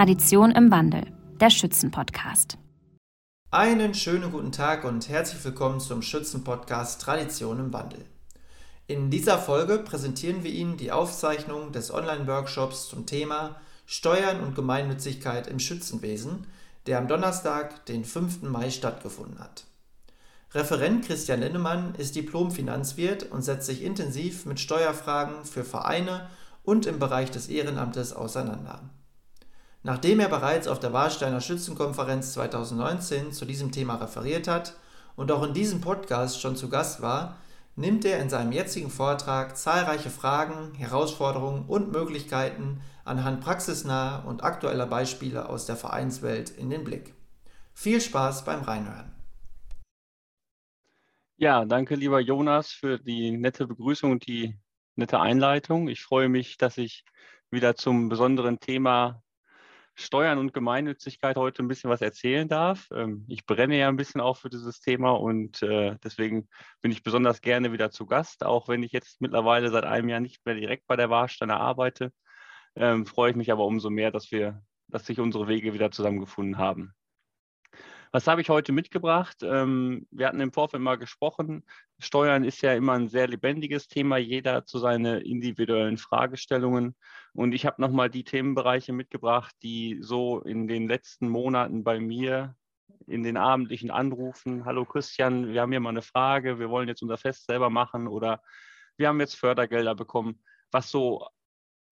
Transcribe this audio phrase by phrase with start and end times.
[0.00, 2.56] Tradition im Wandel, der Schützenpodcast.
[3.50, 8.06] Einen schönen guten Tag und herzlich willkommen zum Schützenpodcast Tradition im Wandel.
[8.86, 15.46] In dieser Folge präsentieren wir Ihnen die Aufzeichnung des Online-Workshops zum Thema Steuern und Gemeinnützigkeit
[15.48, 16.46] im Schützenwesen,
[16.86, 18.40] der am Donnerstag, den 5.
[18.44, 19.64] Mai stattgefunden hat.
[20.54, 26.26] Referent Christian Linnemann ist Diplom-Finanzwirt und setzt sich intensiv mit Steuerfragen für Vereine
[26.62, 28.80] und im Bereich des Ehrenamtes auseinander.
[29.82, 34.74] Nachdem er bereits auf der Warsteiner Schützenkonferenz 2019 zu diesem Thema referiert hat
[35.16, 37.38] und auch in diesem Podcast schon zu Gast war,
[37.76, 44.86] nimmt er in seinem jetzigen Vortrag zahlreiche Fragen, Herausforderungen und Möglichkeiten anhand praxisnaher und aktueller
[44.86, 47.14] Beispiele aus der Vereinswelt in den Blick.
[47.72, 49.10] Viel Spaß beim Reinhören.
[51.38, 54.58] Ja, danke lieber Jonas für die nette Begrüßung und die
[54.94, 55.88] nette Einleitung.
[55.88, 57.02] Ich freue mich, dass ich
[57.50, 59.22] wieder zum besonderen Thema
[59.94, 62.88] Steuern und Gemeinnützigkeit heute ein bisschen was erzählen darf.
[62.92, 66.48] Ähm, ich brenne ja ein bisschen auch für dieses Thema und äh, deswegen
[66.80, 70.20] bin ich besonders gerne wieder zu Gast, auch wenn ich jetzt mittlerweile seit einem Jahr
[70.20, 72.12] nicht mehr direkt bei der Warsteiner arbeite.
[72.76, 76.58] Ähm, freue ich mich aber umso mehr, dass wir, dass sich unsere Wege wieder zusammengefunden
[76.58, 76.94] haben.
[78.12, 79.36] Was habe ich heute mitgebracht?
[79.42, 81.64] Ähm, wir hatten im Vorfeld mal gesprochen.
[82.00, 84.16] Steuern ist ja immer ein sehr lebendiges Thema.
[84.16, 86.96] Jeder hat so seine individuellen Fragestellungen.
[87.34, 92.56] Und ich habe nochmal die Themenbereiche mitgebracht, die so in den letzten Monaten bei mir
[93.06, 97.02] in den abendlichen Anrufen, hallo Christian, wir haben hier mal eine Frage, wir wollen jetzt
[97.02, 98.42] unser Fest selber machen oder
[98.96, 101.28] wir haben jetzt Fördergelder bekommen, was so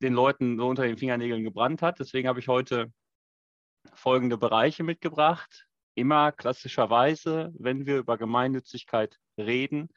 [0.02, 2.00] den Leuten so unter den Fingernägeln gebrannt hat.
[2.00, 2.92] Deswegen habe ich heute
[3.94, 5.67] folgende Bereiche mitgebracht
[5.98, 9.88] immer klassischerweise, wenn wir über Gemeinnützigkeit reden,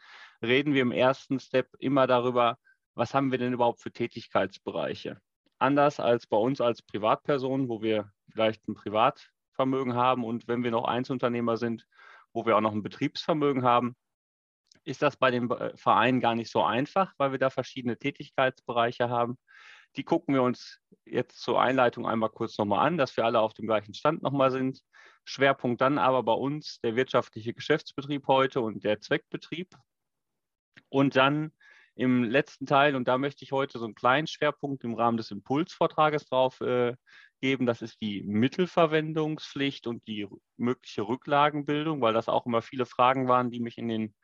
[0.41, 2.57] reden wir im ersten Step immer darüber,
[2.95, 5.21] was haben wir denn überhaupt für Tätigkeitsbereiche.
[5.59, 10.71] Anders als bei uns als Privatpersonen, wo wir vielleicht ein Privatvermögen haben und wenn wir
[10.71, 11.85] noch Einzelunternehmer sind,
[12.33, 13.95] wo wir auch noch ein Betriebsvermögen haben,
[14.83, 19.09] ist das bei den äh, Vereinen gar nicht so einfach, weil wir da verschiedene Tätigkeitsbereiche
[19.09, 19.37] haben.
[19.95, 23.53] Die gucken wir uns jetzt zur Einleitung einmal kurz nochmal an, dass wir alle auf
[23.53, 24.81] dem gleichen Stand nochmal sind.
[25.23, 29.75] Schwerpunkt dann aber bei uns der wirtschaftliche Geschäftsbetrieb heute und der Zweckbetrieb.
[30.89, 31.53] Und dann
[31.95, 35.31] im letzten Teil, und da möchte ich heute so einen kleinen Schwerpunkt im Rahmen des
[35.31, 36.95] Impulsvortrages drauf äh,
[37.41, 40.27] geben, das ist die Mittelverwendungspflicht und die
[40.57, 44.15] mögliche Rücklagenbildung, weil das auch immer viele Fragen waren, die mich in den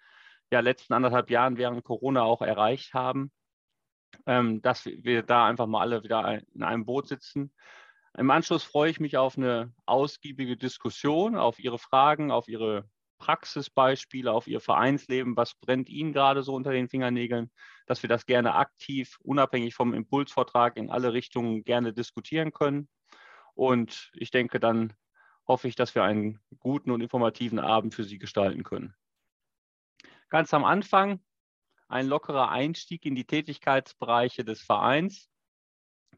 [0.52, 3.32] ja, letzten anderthalb Jahren während Corona auch erreicht haben
[4.26, 7.54] ähm, dass wir da einfach mal alle wieder in einem Boot sitzen.
[8.18, 12.90] Im Anschluss freue ich mich auf eine ausgiebige Diskussion, auf Ihre Fragen, auf Ihre
[13.20, 15.38] Praxisbeispiele, auf Ihr Vereinsleben.
[15.38, 17.52] Was brennt Ihnen gerade so unter den Fingernägeln?
[17.86, 22.90] Dass wir das gerne aktiv, unabhängig vom Impulsvortrag in alle Richtungen gerne diskutieren können.
[23.54, 24.94] Und ich denke, dann
[25.48, 28.96] hoffe ich, dass wir einen guten und informativen Abend für Sie gestalten können.
[30.30, 31.24] Ganz am Anfang
[31.88, 35.30] ein lockerer Einstieg in die Tätigkeitsbereiche des Vereins.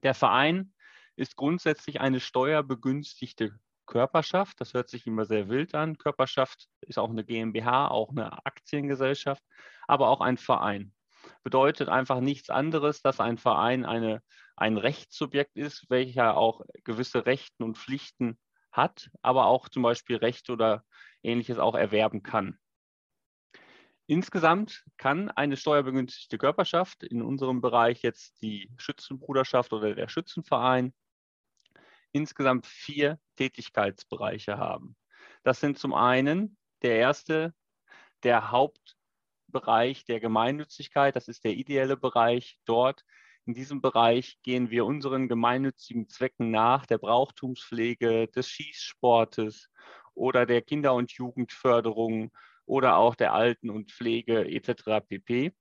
[0.02, 0.74] Der Verein
[1.20, 3.52] ist grundsätzlich eine steuerbegünstigte
[3.86, 4.62] Körperschaft.
[4.62, 5.98] Das hört sich immer sehr wild an.
[5.98, 9.44] Körperschaft ist auch eine GmbH, auch eine Aktiengesellschaft,
[9.86, 10.94] aber auch ein Verein.
[11.44, 14.22] Bedeutet einfach nichts anderes, dass ein Verein eine,
[14.56, 18.40] ein Rechtssubjekt ist, welcher auch gewisse Rechten und Pflichten
[18.72, 20.86] hat, aber auch zum Beispiel Rechte oder
[21.22, 22.58] ähnliches auch erwerben kann.
[24.08, 30.94] Insgesamt kann eine steuerbegünstigte Körperschaft, in unserem Bereich jetzt die Schützenbruderschaft oder der Schützenverein,
[32.12, 34.96] insgesamt vier Tätigkeitsbereiche haben.
[35.44, 37.54] Das sind zum einen der erste,
[38.24, 42.60] der Hauptbereich der Gemeinnützigkeit, das ist der ideelle Bereich.
[42.66, 43.04] Dort
[43.46, 49.70] in diesem Bereich gehen wir unseren gemeinnützigen Zwecken nach, der Brauchtumspflege, des Schießsportes
[50.14, 52.32] oder der Kinder- und Jugendförderung
[52.66, 55.02] oder auch der Alten- und Pflege etc.
[55.08, 55.54] pp.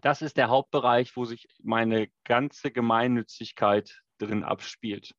[0.00, 5.14] Das ist der Hauptbereich, wo sich meine ganze Gemeinnützigkeit drin abspielt.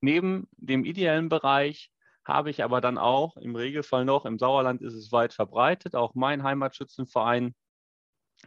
[0.00, 1.90] Neben dem ideellen Bereich
[2.24, 6.14] habe ich aber dann auch im Regelfall noch, im Sauerland ist es weit verbreitet, auch
[6.14, 7.54] mein Heimatschützenverein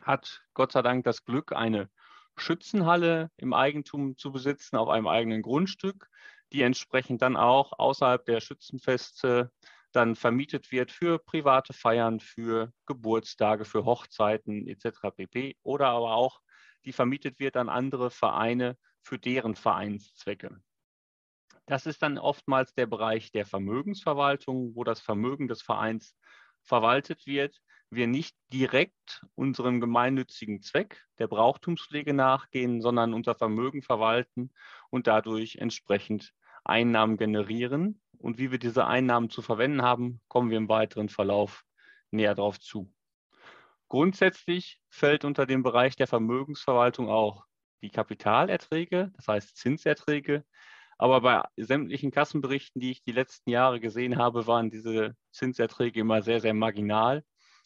[0.02, 1.90] hat Gott sei Dank das Glück, eine
[2.36, 6.10] Schützenhalle im Eigentum zu besitzen auf einem eigenen Grundstück,
[6.52, 9.52] die entsprechend dann auch außerhalb der Schützenfeste
[9.92, 15.12] dann vermietet wird für private Feiern, für Geburtstage, für Hochzeiten etc.
[15.16, 15.56] pp.
[15.62, 16.42] Oder aber auch,
[16.86, 20.60] die vermietet wird an andere Vereine für deren Vereinszwecke.
[21.66, 26.16] Das ist dann oftmals der Bereich der Vermögensverwaltung, wo das Vermögen des Vereins
[26.62, 34.52] verwaltet wird, wir nicht direkt unserem gemeinnützigen Zweck der Brauchtumspflege nachgehen, sondern unser Vermögen verwalten
[34.90, 36.34] und dadurch entsprechend
[36.64, 38.02] Einnahmen generieren.
[38.18, 41.64] Und wie wir diese Einnahmen zu verwenden haben, kommen wir im weiteren Verlauf
[42.12, 42.92] näher darauf zu.
[43.90, 47.46] Grundsätzlich fällt unter den Bereich der Vermögensverwaltung auch
[47.82, 50.46] die Kapitalerträge, das heißt Zinserträge.
[51.04, 56.22] Aber bei sämtlichen Kassenberichten, die ich die letzten Jahre gesehen habe, waren diese Zinserträge immer
[56.22, 57.24] sehr, sehr marginal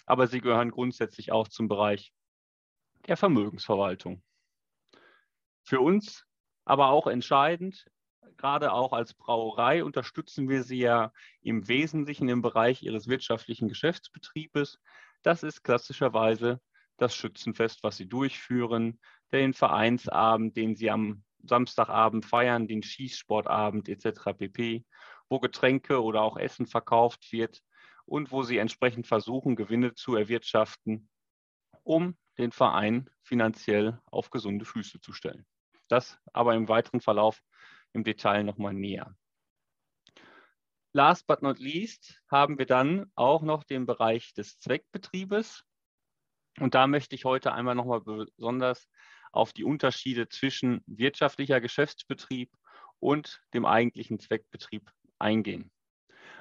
[0.08, 2.12] aber sie gehören grundsätzlich auch zum Bereich
[3.08, 4.24] der Vermögensverwaltung.
[5.64, 6.26] Für uns
[6.66, 7.86] aber auch entscheidend,
[8.38, 11.12] gerade auch als Brauerei unterstützen wir sie ja
[11.42, 14.80] im Wesentlichen im Bereich ihres wirtschaftlichen Geschäftsbetriebes.
[15.24, 16.62] Das ist klassischerweise
[16.96, 19.00] das Schützenfest, was sie durchführen,
[19.34, 24.34] den Vereinsabend, den sie am Samstagabend feiern, den Schießsportabend etc.
[24.38, 24.86] pp.,
[25.30, 27.62] wo Getränke oder auch Essen verkauft wird
[28.06, 31.10] und wo sie entsprechend versuchen, Gewinne zu erwirtschaften,
[31.84, 35.46] um den Verein finanziell auf gesunde Füße zu stellen.
[35.88, 37.42] Das aber im weiteren Verlauf
[37.94, 39.16] im Detail nochmal näher.
[40.94, 45.64] Last but not least haben wir dann auch noch den Bereich des Zweckbetriebes.
[46.60, 48.88] Und da möchte ich heute einmal nochmal besonders
[49.38, 52.52] auf die Unterschiede zwischen wirtschaftlicher Geschäftsbetrieb
[53.00, 55.72] und dem eigentlichen Zweckbetrieb eingehen.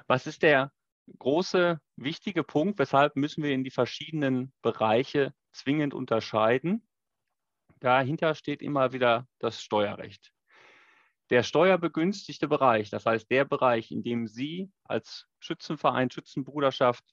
[0.07, 0.71] Was ist der
[1.19, 6.87] große, wichtige Punkt, weshalb müssen wir in die verschiedenen Bereiche zwingend unterscheiden.
[7.79, 10.31] Dahinter steht immer wieder das Steuerrecht.
[11.29, 17.03] Der steuerbegünstigte Bereich, das heißt der Bereich, in dem Sie als Schützenverein, Schützenbruderschaft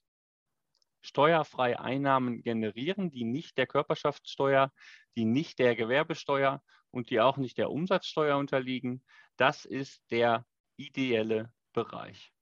[1.05, 4.71] steuerfrei Einnahmen generieren, die nicht der Körperschaftssteuer,
[5.15, 9.03] die nicht der Gewerbesteuer und die auch nicht der Umsatzsteuer unterliegen,
[9.37, 10.45] das ist der
[10.77, 12.33] ideelle Bereich.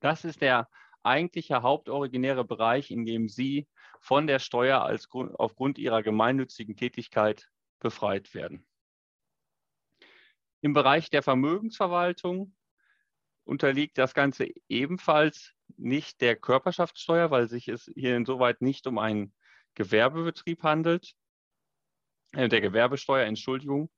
[0.00, 0.68] Das ist der
[1.02, 3.68] eigentliche hauptoriginäre Bereich, in dem Sie
[4.00, 7.50] von der Steuer als Grund, aufgrund Ihrer gemeinnützigen Tätigkeit
[7.80, 8.66] befreit werden.
[10.62, 12.54] Im Bereich der Vermögensverwaltung
[13.44, 19.34] unterliegt das Ganze ebenfalls nicht der Körperschaftssteuer, weil sich es hier insoweit nicht um einen
[19.74, 21.14] Gewerbebetrieb handelt,
[22.32, 23.90] äh, der Gewerbesteuer, Entschuldigung.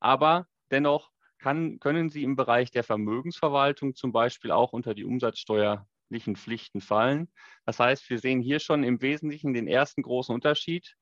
[0.00, 6.36] Aber dennoch kann, können sie im Bereich der Vermögensverwaltung zum Beispiel auch unter die umsatzsteuerlichen
[6.36, 7.32] Pflichten fallen.
[7.64, 10.96] Das heißt, wir sehen hier schon im Wesentlichen den ersten großen Unterschied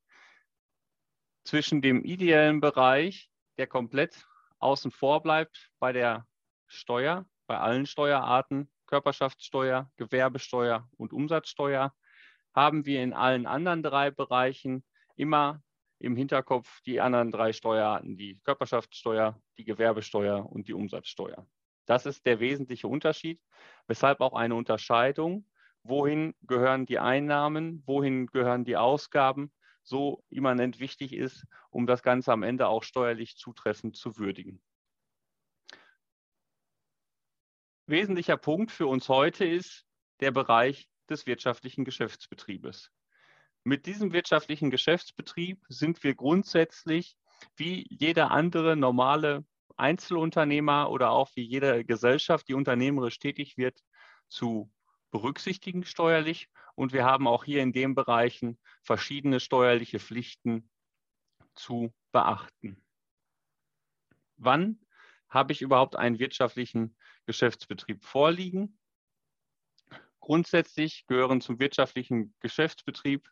[1.45, 4.27] zwischen dem ideellen Bereich, der komplett
[4.59, 6.27] außen vor bleibt bei der
[6.67, 11.95] Steuer, bei allen Steuerarten, Körperschaftssteuer, Gewerbesteuer und Umsatzsteuer,
[12.53, 14.85] haben wir in allen anderen drei Bereichen
[15.15, 15.63] immer
[16.01, 21.47] im Hinterkopf die anderen drei Steuerarten, die Körperschaftssteuer, die Gewerbesteuer und die Umsatzsteuer.
[21.87, 23.41] Das ist der wesentliche Unterschied,
[23.87, 25.47] weshalb auch eine Unterscheidung,
[25.85, 29.53] wohin gehören die Einnahmen, wohin gehören die Ausgaben,
[29.85, 34.61] so immanent wichtig ist, um das Ganze am Ende auch steuerlich zutreffend zu würdigen.
[37.91, 39.85] Wesentlicher Punkt für uns heute ist
[40.21, 42.93] der Bereich des wirtschaftlichen Geschäftsbetriebes.
[43.65, 47.17] Mit diesem wirtschaftlichen Geschäftsbetrieb sind wir grundsätzlich
[47.57, 49.45] wie jeder andere normale
[49.77, 53.83] Einzelunternehmer oder auch wie jede Gesellschaft, die unternehmerisch tätig wird,
[54.29, 54.73] zu
[55.11, 56.49] berücksichtigen steuerlich.
[56.77, 60.71] Und wir haben auch hier in den Bereichen verschiedene steuerliche Pflichten
[61.57, 62.81] zu beachten.
[64.37, 64.79] Wann
[65.29, 66.95] habe ich überhaupt einen wirtschaftlichen
[67.31, 68.77] Geschäftsbetrieb vorliegen?
[70.19, 73.31] Grundsätzlich gehören zum wirtschaftlichen Geschäftsbetrieb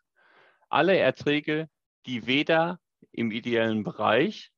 [0.69, 1.69] alle Erträge,
[2.05, 2.79] die weder
[3.11, 4.53] im ideellen Bereich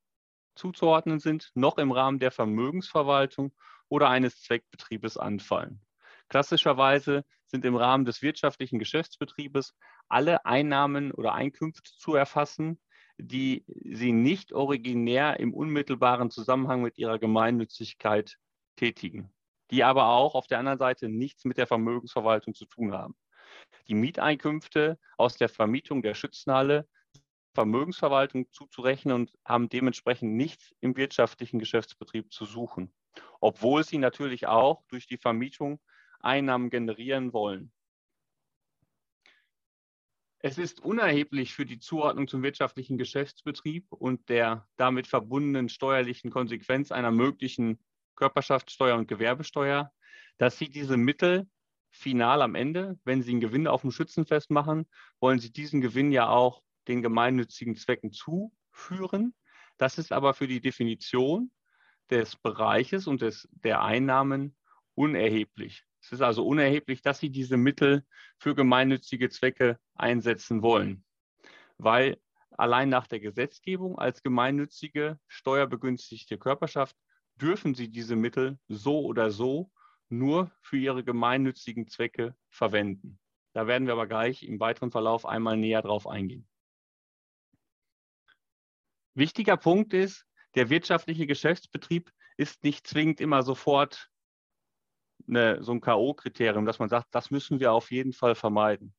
[0.54, 3.52] zuzuordnen sind, noch im Rahmen der Vermögensverwaltung
[3.90, 5.82] oder eines Zweckbetriebes anfallen.
[6.30, 9.74] Klassischerweise sind im Rahmen des wirtschaftlichen Geschäftsbetriebes
[10.08, 12.80] alle Einnahmen oder Einkünfte zu erfassen,
[13.18, 18.38] die Sie nicht originär im unmittelbaren Zusammenhang mit Ihrer Gemeinnützigkeit
[18.82, 19.32] tätigen,
[19.70, 23.16] die aber auch auf der anderen Seite nichts mit der Vermögensverwaltung zu tun haben.
[23.88, 26.88] Die Mieteinkünfte aus der Vermietung der Schützenhalle
[27.54, 32.92] Vermögensverwaltung zuzurechnen und haben dementsprechend nichts im wirtschaftlichen Geschäftsbetrieb zu suchen,
[33.40, 35.80] obwohl sie natürlich auch durch die Vermietung
[36.22, 37.72] Einnahmen generieren wollen.
[40.40, 46.92] Es ist unerheblich für die Zuordnung zum wirtschaftlichen Geschäftsbetrieb und der damit verbundenen steuerlichen Konsequenz
[46.92, 47.78] einer möglichen
[48.16, 49.92] Körperschaftssteuer und Gewerbesteuer,
[50.38, 51.48] dass Sie diese Mittel
[51.92, 54.88] final am Ende, wenn Sie einen Gewinn auf dem Schützenfest machen,
[55.20, 59.34] wollen Sie diesen Gewinn ja auch den gemeinnützigen Zwecken zuführen.
[59.78, 61.52] Das ist aber für die Definition
[62.10, 64.56] des Bereiches und des, der Einnahmen
[64.96, 65.84] unerheblich.
[66.02, 68.04] Es ist also unerheblich, dass Sie diese Mittel
[68.38, 71.06] für gemeinnützige Zwecke einsetzen wollen,
[71.78, 72.18] weil
[72.58, 76.96] allein nach der Gesetzgebung als gemeinnützige steuerbegünstigte Körperschaft
[77.42, 79.72] dürfen Sie diese Mittel so oder so
[80.10, 83.20] nur für Ihre gemeinnützigen Zwecke verwenden.
[83.54, 86.48] Da werden wir aber gleich im weiteren Verlauf einmal näher drauf eingehen.
[89.14, 94.10] Wichtiger Punkt ist, der wirtschaftliche Geschäftsbetrieb ist nicht zwingend immer sofort
[95.28, 98.96] eine, so ein K.O.-Kriterium, dass man sagt, das müssen wir auf jeden Fall vermeiden.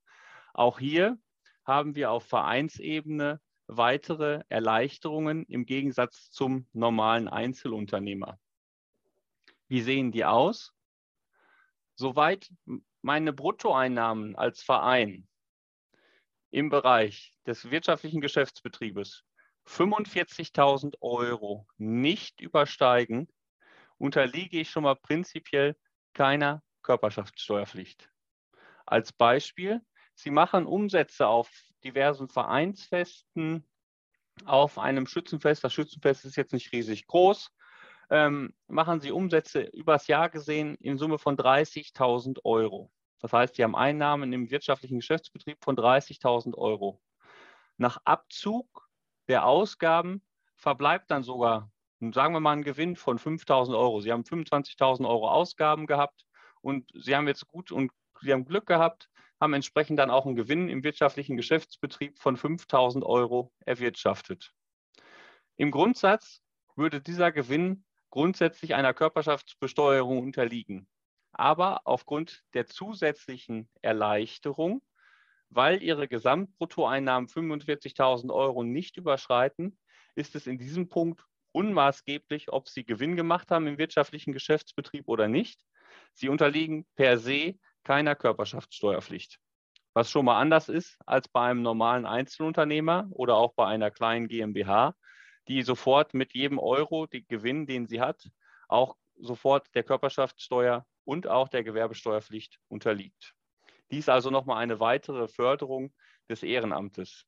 [0.55, 1.19] Auch hier
[1.65, 3.41] haben wir auf Vereinsebene
[3.77, 8.39] weitere Erleichterungen im Gegensatz zum normalen Einzelunternehmer.
[9.69, 10.75] Wie sehen die aus?
[11.95, 12.51] Soweit
[13.01, 15.29] meine Bruttoeinnahmen als Verein
[16.51, 19.25] im Bereich des wirtschaftlichen Geschäftsbetriebes
[19.67, 23.29] 45.000 Euro nicht übersteigen,
[23.99, 25.77] unterliege ich schon mal prinzipiell
[26.13, 28.11] keiner Körperschaftssteuerpflicht.
[28.85, 29.81] Als Beispiel,
[30.15, 31.51] Sie machen Umsätze auf
[31.85, 33.67] diversen Vereinsfesten,
[34.45, 35.63] auf einem Schützenfest.
[35.63, 37.51] Das Schützenfest ist jetzt nicht riesig groß.
[38.11, 42.91] Ähm, machen Sie Umsätze übers Jahr gesehen in Summe von 30.000 Euro.
[43.21, 47.01] Das heißt, Sie haben Einnahmen im wirtschaftlichen Geschäftsbetrieb von 30.000 Euro.
[47.79, 48.89] Nach Abzug
[49.29, 50.23] der Ausgaben
[50.57, 51.71] verbleibt dann sogar,
[52.01, 54.01] sagen wir mal, ein Gewinn von 5.000 Euro.
[54.01, 56.27] Sie haben 25.000 Euro Ausgaben gehabt
[56.61, 59.09] und Sie haben jetzt gut und Sie haben Glück gehabt,
[59.43, 64.53] haben entsprechend dann auch einen Gewinn im wirtschaftlichen Geschäftsbetrieb von 5.000 Euro erwirtschaftet.
[65.57, 66.41] Im Grundsatz
[66.77, 70.87] würde dieser Gewinn grundsätzlich einer Körperschaftsbesteuerung unterliegen.
[71.33, 74.83] Aber aufgrund der zusätzlichen Erleichterung
[75.55, 79.79] weil ihre Gesamtbruttoeinnahmen 45.000 Euro nicht überschreiten,
[80.15, 85.29] ist es in diesem Punkt unmaßgeblich, ob sie Gewinn gemacht haben im wirtschaftlichen Geschäftsbetrieb oder
[85.29, 85.61] nicht.
[86.15, 89.39] Sie unterliegen per se keiner Körperschaftssteuerpflicht.
[89.95, 94.29] Was schon mal anders ist als bei einem normalen Einzelunternehmer oder auch bei einer kleinen
[94.29, 94.95] GmbH,
[95.49, 98.31] die sofort mit jedem Euro, den Gewinn, den sie hat,
[98.69, 103.35] auch sofort der Körperschaftssteuer und auch der Gewerbesteuerpflicht unterliegt.
[103.91, 105.93] Dies also nochmal eine weitere Förderung
[106.29, 107.27] des Ehrenamtes.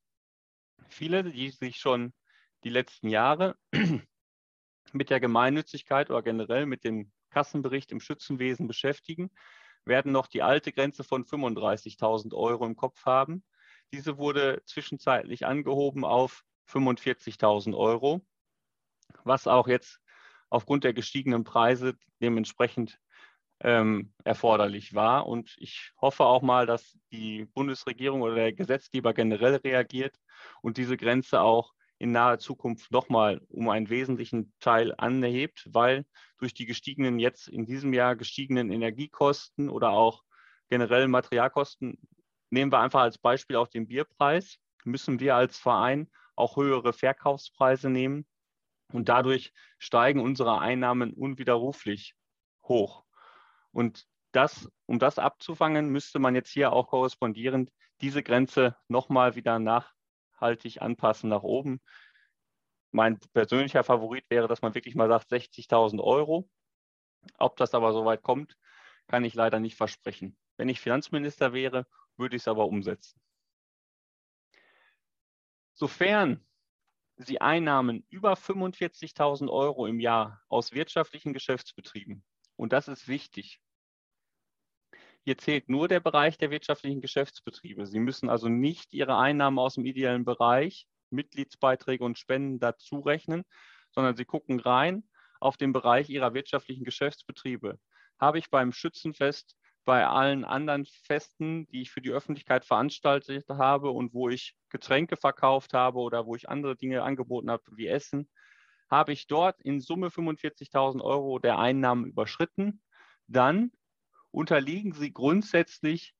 [0.88, 2.14] Viele, die sich schon
[2.62, 3.56] die letzten Jahre
[4.92, 9.30] mit der Gemeinnützigkeit oder generell mit dem Kassenbericht im Schützenwesen beschäftigen,
[9.86, 13.44] werden noch die alte Grenze von 35.000 Euro im Kopf haben.
[13.92, 18.24] Diese wurde zwischenzeitlich angehoben auf 45.000 Euro,
[19.24, 20.00] was auch jetzt
[20.50, 22.98] aufgrund der gestiegenen Preise dementsprechend
[23.60, 25.26] ähm, erforderlich war.
[25.26, 30.16] Und ich hoffe auch mal, dass die Bundesregierung oder der Gesetzgeber generell reagiert
[30.62, 31.72] und diese Grenze auch
[32.04, 36.04] in naher Zukunft nochmal um einen wesentlichen Teil anhebt, weil
[36.36, 40.22] durch die gestiegenen, jetzt in diesem Jahr gestiegenen Energiekosten oder auch
[40.68, 41.96] generell Materialkosten,
[42.50, 47.88] nehmen wir einfach als Beispiel auch den Bierpreis, müssen wir als Verein auch höhere Verkaufspreise
[47.88, 48.26] nehmen
[48.92, 52.14] und dadurch steigen unsere Einnahmen unwiderruflich
[52.64, 53.06] hoch.
[53.72, 57.70] Und das, um das abzufangen, müsste man jetzt hier auch korrespondierend
[58.02, 59.58] diese Grenze nochmal wieder
[60.34, 61.80] nachhaltig anpassen nach oben.
[62.90, 66.48] Mein persönlicher Favorit wäre, dass man wirklich mal sagt 60.000 Euro.
[67.38, 68.56] Ob das aber soweit kommt,
[69.08, 70.36] kann ich leider nicht versprechen.
[70.56, 71.86] Wenn ich Finanzminister wäre,
[72.16, 73.20] würde ich es aber umsetzen.
[75.74, 76.46] Sofern
[77.16, 82.24] Sie Einnahmen über 45.000 Euro im Jahr aus wirtschaftlichen Geschäftsbetrieben,
[82.56, 83.60] und das ist wichtig,
[85.24, 87.86] hier zählt nur der Bereich der wirtschaftlichen Geschäftsbetriebe.
[87.86, 93.44] Sie müssen also nicht Ihre Einnahmen aus dem ideellen Bereich, Mitgliedsbeiträge und Spenden dazu rechnen,
[93.90, 95.04] sondern Sie gucken rein
[95.40, 97.78] auf den Bereich Ihrer wirtschaftlichen Geschäftsbetriebe.
[98.20, 103.90] Habe ich beim Schützenfest, bei allen anderen Festen, die ich für die Öffentlichkeit veranstaltet habe
[103.90, 108.28] und wo ich Getränke verkauft habe oder wo ich andere Dinge angeboten habe, wie Essen,
[108.90, 112.82] habe ich dort in Summe 45.000 Euro der Einnahmen überschritten,
[113.26, 113.72] dann
[114.34, 116.14] unterliegen sie grundsätzlich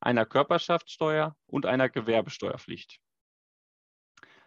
[0.00, 3.00] einer Körperschaftssteuer und einer Gewerbesteuerpflicht.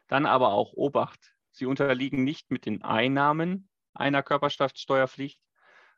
[0.08, 5.42] Dann aber auch Obacht, sie unterliegen nicht mit den Einnahmen einer Körperschaftssteuerpflicht,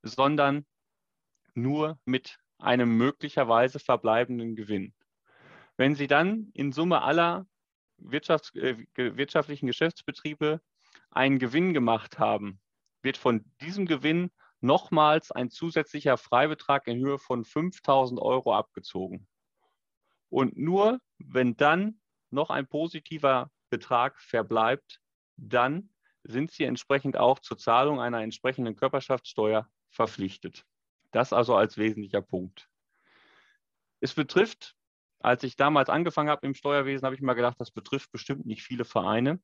[0.03, 0.65] sondern
[1.53, 4.93] nur mit einem möglicherweise verbleibenden Gewinn.
[5.77, 7.47] Wenn Sie dann in Summe aller
[7.97, 10.61] Wirtschafts-, äh, wirtschaftlichen Geschäftsbetriebe
[11.09, 12.61] einen Gewinn gemacht haben,
[13.01, 14.31] wird von diesem Gewinn
[14.61, 19.27] nochmals ein zusätzlicher Freibetrag in Höhe von 5000 Euro abgezogen.
[20.29, 21.99] Und nur wenn dann
[22.29, 25.01] noch ein positiver Betrag verbleibt,
[25.37, 25.89] dann
[26.23, 30.63] sind Sie entsprechend auch zur Zahlung einer entsprechenden Körperschaftssteuer verpflichtet.
[31.11, 32.69] Das also als wesentlicher Punkt.
[33.99, 34.75] Es betrifft,
[35.19, 38.63] als ich damals angefangen habe im Steuerwesen, habe ich mal gedacht, das betrifft bestimmt nicht
[38.63, 39.41] viele Vereine.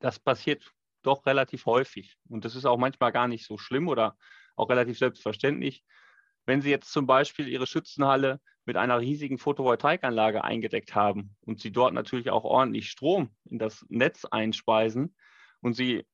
[0.00, 0.72] Das passiert
[1.06, 2.16] doch relativ häufig.
[2.28, 4.16] Und das ist auch manchmal gar nicht so schlimm oder
[4.56, 5.84] auch relativ selbstverständlich.
[6.46, 11.72] Wenn Sie jetzt zum Beispiel Ihre Schützenhalle mit einer riesigen Photovoltaikanlage eingedeckt haben und Sie
[11.72, 15.14] dort natürlich auch ordentlich Strom in das Netz einspeisen
[15.60, 16.06] und Sie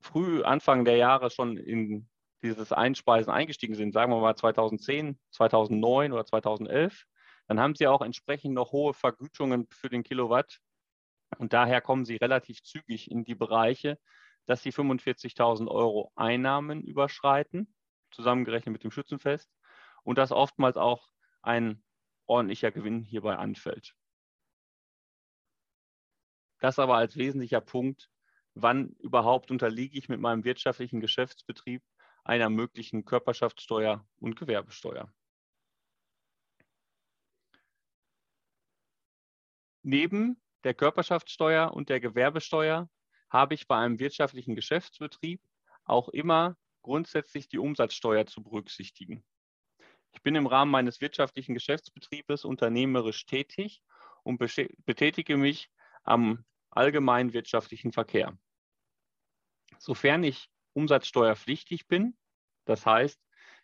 [0.00, 2.08] früh Anfang der Jahre schon in
[2.42, 7.04] dieses Einspeisen eingestiegen sind, sagen wir mal 2010, 2009 oder 2011,
[7.46, 10.58] dann haben Sie auch entsprechend noch hohe Vergütungen für den Kilowatt.
[11.38, 13.98] Und daher kommen Sie relativ zügig in die Bereiche,
[14.46, 17.74] dass Sie 45.000 Euro Einnahmen überschreiten,
[18.10, 19.50] zusammengerechnet mit dem Schützenfest,
[20.02, 21.10] und dass oftmals auch
[21.42, 21.82] ein
[22.26, 23.94] ordentlicher Gewinn hierbei anfällt.
[26.60, 28.08] Das aber als wesentlicher Punkt,
[28.54, 31.82] wann überhaupt unterliege ich mit meinem wirtschaftlichen Geschäftsbetrieb
[32.24, 35.12] einer möglichen Körperschaftssteuer und Gewerbesteuer.
[39.82, 42.88] Neben der Körperschaftssteuer und der Gewerbesteuer
[43.32, 45.40] habe ich bei einem wirtschaftlichen Geschäftsbetrieb
[45.84, 49.24] auch immer grundsätzlich die Umsatzsteuer zu berücksichtigen.
[50.12, 53.82] Ich bin im Rahmen meines wirtschaftlichen Geschäftsbetriebes unternehmerisch tätig
[54.22, 55.70] und betätige mich
[56.04, 58.36] am allgemeinen wirtschaftlichen Verkehr.
[59.78, 62.18] Sofern ich umsatzsteuerpflichtig bin,
[62.66, 63.18] das heißt,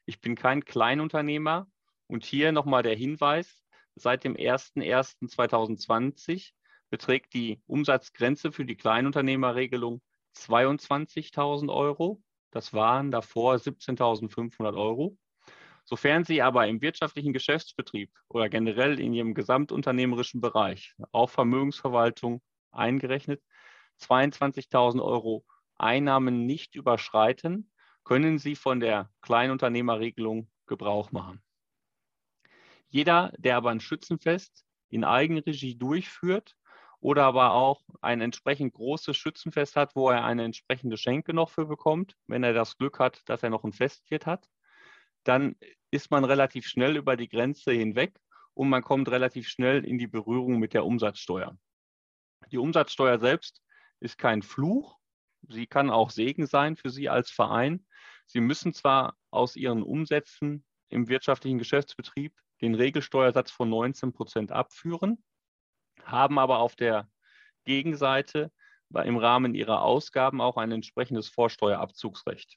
[0.06, 1.70] ich bin kein Kleinunternehmer
[2.06, 3.62] und hier nochmal der Hinweis,
[3.94, 6.52] seit dem 01.01.2020
[6.90, 10.00] beträgt die Umsatzgrenze für die Kleinunternehmerregelung
[10.36, 12.22] 22.000 Euro.
[12.50, 15.16] Das waren davor 17.500 Euro.
[15.84, 23.42] Sofern Sie aber im wirtschaftlichen Geschäftsbetrieb oder generell in Ihrem gesamtunternehmerischen Bereich, auch Vermögensverwaltung eingerechnet,
[24.00, 27.70] 22.000 Euro Einnahmen nicht überschreiten,
[28.04, 31.42] können Sie von der Kleinunternehmerregelung Gebrauch machen.
[32.88, 36.56] Jeder, der aber ein Schützenfest in Eigenregie durchführt
[37.00, 41.66] oder aber auch ein entsprechend großes Schützenfest hat, wo er eine entsprechende Schenke noch für
[41.66, 44.48] bekommt, wenn er das Glück hat, dass er noch ein Festwirt hat,
[45.24, 45.56] dann
[45.90, 48.20] ist man relativ schnell über die Grenze hinweg
[48.54, 51.56] und man kommt relativ schnell in die Berührung mit der Umsatzsteuer.
[52.50, 53.62] Die Umsatzsteuer selbst
[54.00, 54.98] ist kein Fluch.
[55.48, 57.86] Sie kann auch Segen sein für Sie als Verein.
[58.26, 65.22] Sie müssen zwar aus Ihren Umsätzen im wirtschaftlichen Geschäftsbetrieb den Regelsteuersatz von 19 Prozent abführen,
[66.10, 67.08] haben aber auf der
[67.64, 68.50] Gegenseite
[69.04, 72.56] im Rahmen ihrer Ausgaben auch ein entsprechendes Vorsteuerabzugsrecht.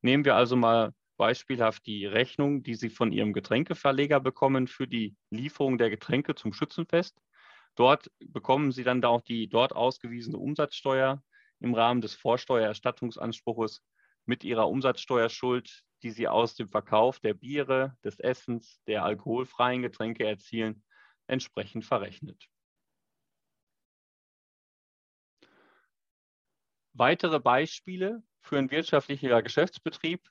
[0.00, 5.16] Nehmen wir also mal beispielhaft die Rechnung, die Sie von Ihrem Getränkeverleger bekommen für die
[5.30, 7.20] Lieferung der Getränke zum Schützenfest.
[7.74, 11.22] Dort bekommen Sie dann auch die dort ausgewiesene Umsatzsteuer
[11.60, 13.82] im Rahmen des Vorsteuererstattungsanspruches
[14.26, 20.24] mit Ihrer Umsatzsteuerschuld, die Sie aus dem Verkauf der Biere, des Essens, der alkoholfreien Getränke
[20.24, 20.84] erzielen,
[21.26, 22.48] entsprechend verrechnet.
[26.98, 30.28] Weitere Beispiele für einen wirtschaftlichen Geschäftsbetrieb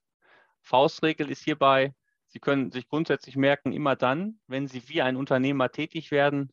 [0.60, 5.72] Faustregel ist hierbei, Sie können sich grundsätzlich merken, immer dann, wenn Sie wie ein Unternehmer
[5.72, 6.52] tätig werden,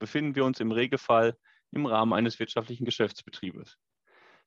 [0.00, 1.38] befinden wir uns im Regelfall
[1.70, 3.78] im Rahmen eines wirtschaftlichen Geschäftsbetriebes.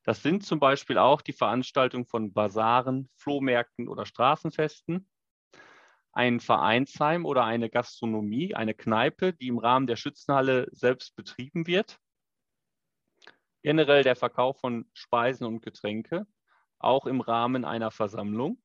[0.02, 5.08] Das sind zum Beispiel auch die Veranstaltung von Basaren, Flohmärkten oder Straßenfesten,
[6.12, 11.98] ein Vereinsheim oder eine Gastronomie, eine Kneipe, die im Rahmen der Schützenhalle selbst betrieben wird,
[13.62, 16.26] generell der Verkauf von Speisen und Getränke,
[16.78, 18.62] auch im Rahmen einer Versammlung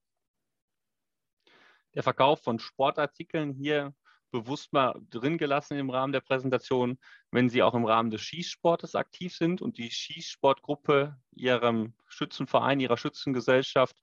[1.96, 3.96] der Verkauf von Sportartikeln hier
[4.32, 7.00] bewusst mal drin gelassen im Rahmen der Präsentation,
[7.32, 12.98] wenn Sie auch im Rahmen des Schießsportes aktiv sind und die Schießsportgruppe Ihrem Schützenverein, Ihrer
[12.98, 13.98] Schützengesellschaft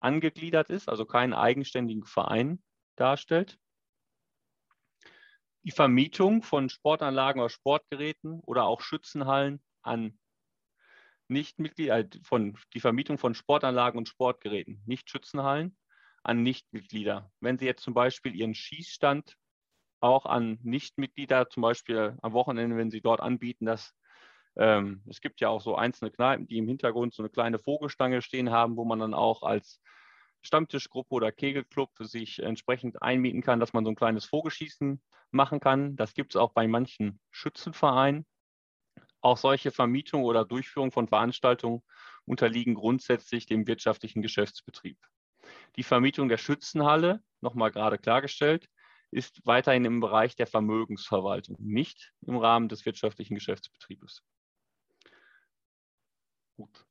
[0.00, 2.62] angegliedert ist, also keinen eigenständigen Verein
[2.96, 3.58] darstellt.
[5.64, 10.18] Die Vermietung von Sportanlagen oder Sportgeräten oder auch Schützenhallen an
[11.28, 15.76] Nichtmitglieder, äh, von die Vermietung von Sportanlagen und Sportgeräten, nicht Schützenhallen
[16.22, 17.30] an Nichtmitglieder.
[17.40, 19.36] Wenn Sie jetzt zum Beispiel Ihren Schießstand
[20.00, 23.94] auch an Nichtmitglieder, zum Beispiel am Wochenende, wenn Sie dort anbieten, dass
[24.56, 28.22] ähm, es gibt ja auch so einzelne Kneipen, die im Hintergrund so eine kleine Vogelstange
[28.22, 29.80] stehen haben, wo man dann auch als
[30.42, 35.96] Stammtischgruppe oder Kegelclub sich entsprechend einmieten kann, dass man so ein kleines Vogelschießen machen kann.
[35.96, 38.26] Das gibt es auch bei manchen Schützenvereinen.
[39.28, 41.82] Auch solche Vermietung oder Durchführung von Veranstaltungen
[42.24, 44.96] unterliegen grundsätzlich dem wirtschaftlichen Geschäftsbetrieb.
[45.76, 48.70] Die Vermietung der Schützenhalle, nochmal gerade klargestellt,
[49.10, 54.22] ist weiterhin im Bereich der Vermögensverwaltung, nicht im Rahmen des wirtschaftlichen Geschäftsbetriebes.
[56.56, 56.86] Gut.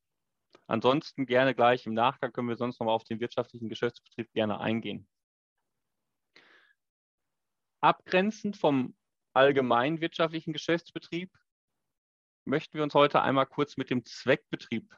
[0.68, 4.60] Ansonsten gerne gleich im Nachgang können wir sonst noch mal auf den wirtschaftlichen Geschäftsbetrieb gerne
[4.60, 5.08] eingehen.
[7.82, 8.96] Abgrenzend vom
[9.34, 11.32] allgemeinen wirtschaftlichen Geschäftsbetrieb
[12.48, 14.96] möchten wir uns heute einmal kurz mit dem Zweckbetrieb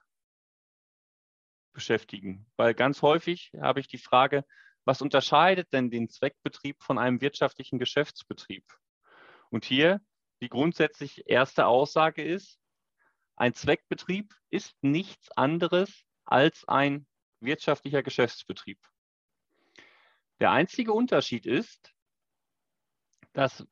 [1.73, 4.45] beschäftigen, weil ganz häufig habe ich die Frage,
[4.85, 8.65] was unterscheidet denn den Zweckbetrieb von einem wirtschaftlichen Geschäftsbetrieb?
[9.49, 10.01] Und hier
[10.41, 12.59] die grundsätzlich erste Aussage ist,
[13.35, 17.07] ein Zweckbetrieb ist nichts anderes als ein
[17.39, 18.79] wirtschaftlicher Geschäftsbetrieb.
[20.39, 21.93] Der einzige Unterschied ist,
[23.33, 23.65] dass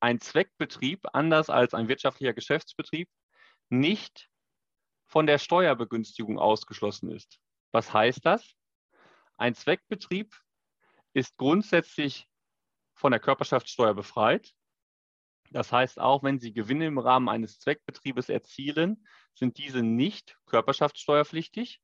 [0.00, 3.08] ein Zweckbetrieb, anders als ein wirtschaftlicher Geschäftsbetrieb,
[3.68, 4.28] nicht
[5.06, 7.38] von der Steuerbegünstigung ausgeschlossen ist.
[7.72, 8.54] Was heißt das?
[9.36, 10.34] Ein Zweckbetrieb
[11.12, 12.28] ist grundsätzlich
[12.94, 14.54] von der Körperschaftssteuer befreit.
[15.50, 21.80] Das heißt, auch wenn Sie Gewinne im Rahmen eines Zweckbetriebes erzielen, sind diese nicht körperschaftssteuerpflichtig.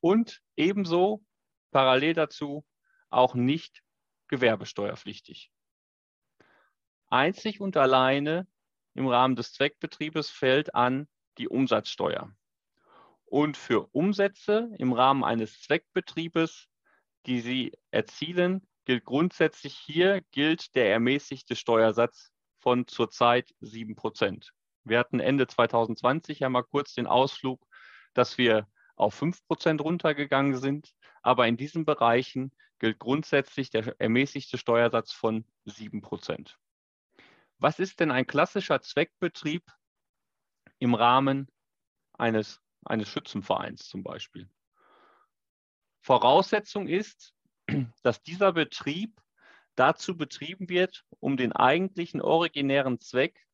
[0.00, 1.24] Und ebenso
[1.70, 2.64] parallel dazu
[3.10, 3.82] auch nicht
[4.28, 5.50] gewerbesteuerpflichtig.
[7.14, 8.48] Einzig und alleine
[8.94, 12.34] im Rahmen des Zweckbetriebes fällt an die Umsatzsteuer.
[13.24, 16.66] Und für Umsätze im Rahmen eines Zweckbetriebes,
[17.26, 24.52] die Sie erzielen, gilt grundsätzlich hier gilt der ermäßigte Steuersatz von zurzeit 7 Prozent.
[24.82, 27.64] Wir hatten Ende 2020 ja mal kurz den Ausflug,
[28.12, 30.92] dass wir auf 5 Prozent runtergegangen sind.
[31.22, 36.58] Aber in diesen Bereichen gilt grundsätzlich der ermäßigte Steuersatz von 7 Prozent.
[37.64, 39.64] Was ist denn ein klassischer Zweckbetrieb
[40.80, 41.50] im Rahmen
[42.12, 44.50] eines, eines Schützenvereins zum Beispiel?
[46.02, 47.34] Voraussetzung ist,
[48.02, 49.18] dass dieser Betrieb
[49.76, 53.46] dazu betrieben wird, um den eigentlichen originären Zweck,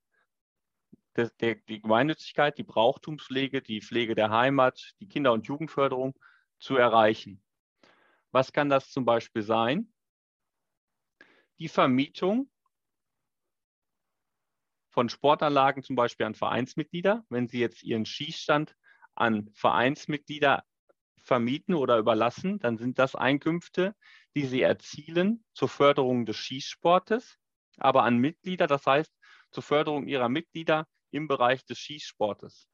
[1.14, 6.18] der, der, die Gemeinnützigkeit, die Brauchtumspflege, die Pflege der Heimat, die Kinder- und Jugendförderung
[6.58, 7.40] zu erreichen.
[8.32, 9.92] Was kann das zum Beispiel sein?
[11.60, 12.50] Die Vermietung
[14.90, 17.24] von Sportanlagen zum Beispiel an Vereinsmitglieder.
[17.28, 18.76] Wenn Sie jetzt Ihren Schießstand
[19.14, 20.64] an Vereinsmitglieder
[21.22, 23.94] vermieten oder überlassen, dann sind das Einkünfte,
[24.34, 27.36] die Sie erzielen zur Förderung des Schießsportes,
[27.78, 29.12] aber an Mitglieder, das heißt
[29.50, 32.66] zur Förderung Ihrer Mitglieder im Bereich des Schießsportes.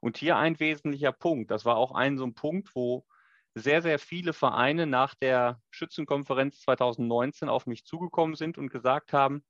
[0.00, 3.06] Und hier ein wesentlicher Punkt, das war auch ein so ein Punkt, wo
[3.54, 9.42] sehr, sehr viele Vereine nach der Schützenkonferenz 2019 auf mich zugekommen sind und gesagt haben,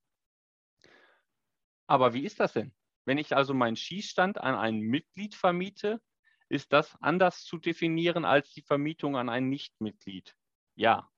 [1.87, 2.75] aber wie ist das denn?
[3.05, 6.01] Wenn ich also meinen Schießstand an ein Mitglied vermiete,
[6.49, 10.37] ist das anders zu definieren als die Vermietung an ein Nichtmitglied?
[10.75, 11.11] Ja.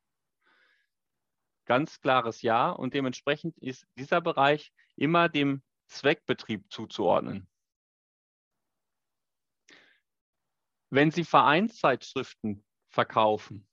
[1.65, 2.71] Ganz klares Ja.
[2.71, 7.49] Und dementsprechend ist dieser Bereich immer dem Zweckbetrieb zuzuordnen.
[10.91, 13.69] Wenn Sie Vereinszeitschriften verkaufen,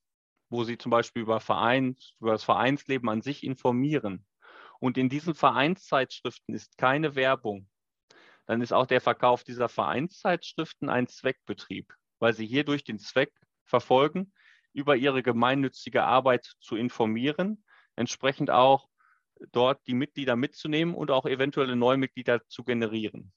[0.50, 4.26] wo Sie zum Beispiel über, Vereins, über das Vereinsleben an sich informieren,
[4.80, 7.68] und in diesen Vereinszeitschriften ist keine Werbung,
[8.46, 13.34] dann ist auch der Verkauf dieser Vereinszeitschriften ein Zweckbetrieb, weil sie hierdurch den Zweck
[13.66, 14.34] verfolgen,
[14.74, 17.64] über ihre gemeinnützige Arbeit zu informieren,
[17.96, 18.90] entsprechend auch
[19.52, 23.34] dort die Mitglieder mitzunehmen und auch eventuelle Neumitglieder zu generieren.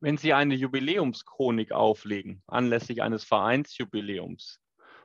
[0.00, 4.60] Wenn Sie eine Jubiläumschronik auflegen, anlässlich eines Vereinsjubiläums,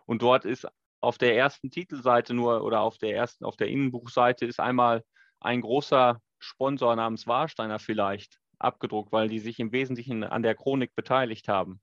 [0.05, 0.67] und dort ist
[1.01, 5.03] auf der ersten Titelseite nur oder auf der ersten, auf der Innenbuchseite ist einmal
[5.39, 10.95] ein großer Sponsor namens Warsteiner vielleicht abgedruckt, weil die sich im Wesentlichen an der Chronik
[10.95, 11.81] beteiligt haben.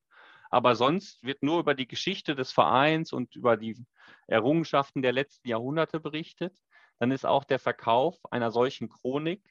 [0.51, 3.85] Aber sonst wird nur über die Geschichte des Vereins und über die
[4.27, 6.55] Errungenschaften der letzten Jahrhunderte berichtet.
[6.99, 9.43] Dann ist auch der Verkauf einer solchen Chronik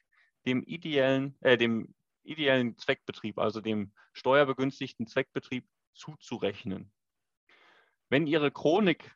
[0.46, 6.92] dem ideellen, äh, dem ideellen Zweckbetrieb, also dem steuerbegünstigten Zweckbetrieb zuzurechnen.
[8.08, 9.15] Wenn Ihre Chronik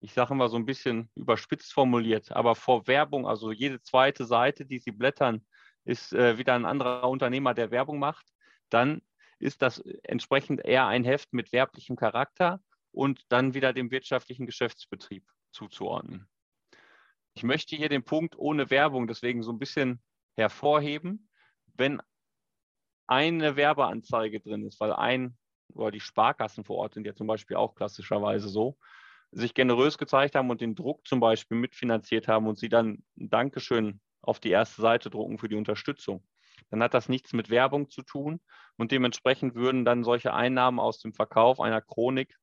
[0.00, 4.64] ich sage mal so ein bisschen überspitzt formuliert, aber vor Werbung, also jede zweite Seite,
[4.64, 5.44] die Sie blättern,
[5.84, 8.26] ist äh, wieder ein anderer Unternehmer, der Werbung macht,
[8.68, 9.02] dann
[9.38, 15.24] ist das entsprechend eher ein Heft mit werblichem Charakter und dann wieder dem wirtschaftlichen Geschäftsbetrieb
[15.52, 16.28] zuzuordnen.
[17.34, 20.02] Ich möchte hier den Punkt ohne Werbung deswegen so ein bisschen
[20.34, 21.28] hervorheben,
[21.74, 22.02] wenn
[23.06, 25.36] eine Werbeanzeige drin ist, weil ein
[25.74, 28.76] oder die Sparkassen vor Ort sind ja zum Beispiel auch klassischerweise so,
[29.30, 33.30] sich generös gezeigt haben und den Druck zum Beispiel mitfinanziert haben und sie dann ein
[33.30, 36.26] Dankeschön auf die erste Seite drucken für die Unterstützung,
[36.70, 38.40] dann hat das nichts mit Werbung zu tun
[38.76, 42.36] und dementsprechend würden dann solche Einnahmen aus dem Verkauf einer Chronik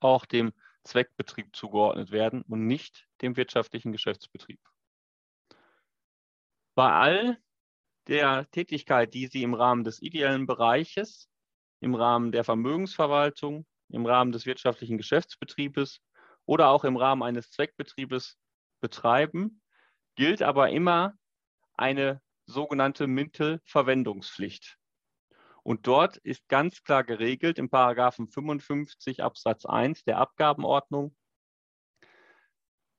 [0.00, 0.52] auch dem
[0.84, 4.60] Zweckbetrieb zugeordnet werden und nicht dem wirtschaftlichen Geschäftsbetrieb.
[6.74, 7.38] Bei all
[8.08, 11.28] der Tätigkeit, die Sie im Rahmen des ideellen Bereiches
[11.80, 16.00] im Rahmen der Vermögensverwaltung, im Rahmen des wirtschaftlichen Geschäftsbetriebes
[16.46, 18.36] oder auch im Rahmen eines Zweckbetriebes
[18.80, 19.62] betreiben,
[20.16, 21.14] gilt aber immer
[21.74, 24.78] eine sogenannte Mittelverwendungspflicht.
[25.62, 31.16] Und dort ist ganz klar geregelt im Paragraphen 55 Absatz 1 der Abgabenordnung,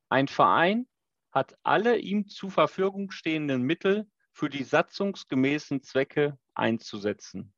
[0.09, 0.87] ein Verein
[1.31, 7.53] hat alle ihm zur Verfügung stehenden Mittel für die satzungsgemäßen Zwecke einzusetzen.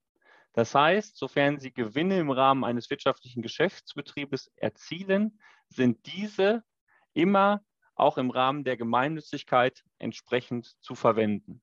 [0.58, 5.40] Das heißt, sofern Sie Gewinne im Rahmen eines wirtschaftlichen Geschäftsbetriebes erzielen,
[5.70, 6.64] sind diese
[7.14, 7.62] immer
[7.94, 11.62] auch im Rahmen der Gemeinnützigkeit entsprechend zu verwenden.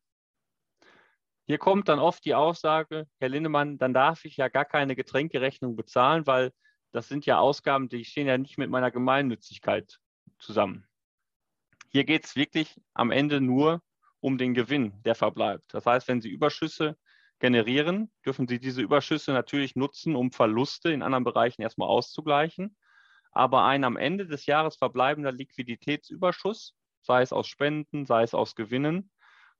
[1.45, 5.75] Hier kommt dann oft die Aussage, Herr Lindemann, dann darf ich ja gar keine Getränkerechnung
[5.75, 6.53] bezahlen, weil
[6.93, 9.99] das sind ja Ausgaben, die stehen ja nicht mit meiner Gemeinnützigkeit
[10.39, 10.87] zusammen.
[11.89, 13.83] Hier geht es wirklich am Ende nur
[14.21, 15.75] um den Gewinn, der verbleibt.
[15.75, 16.97] Das heißt, wenn Sie Überschüsse
[17.45, 22.75] generieren, dürfen Sie diese Überschüsse natürlich nutzen, um Verluste in anderen Bereichen erstmal auszugleichen.
[23.33, 28.55] Aber ein am Ende des Jahres verbleibender Liquiditätsüberschuss, sei es aus Spenden, sei es aus
[28.55, 29.11] Gewinnen,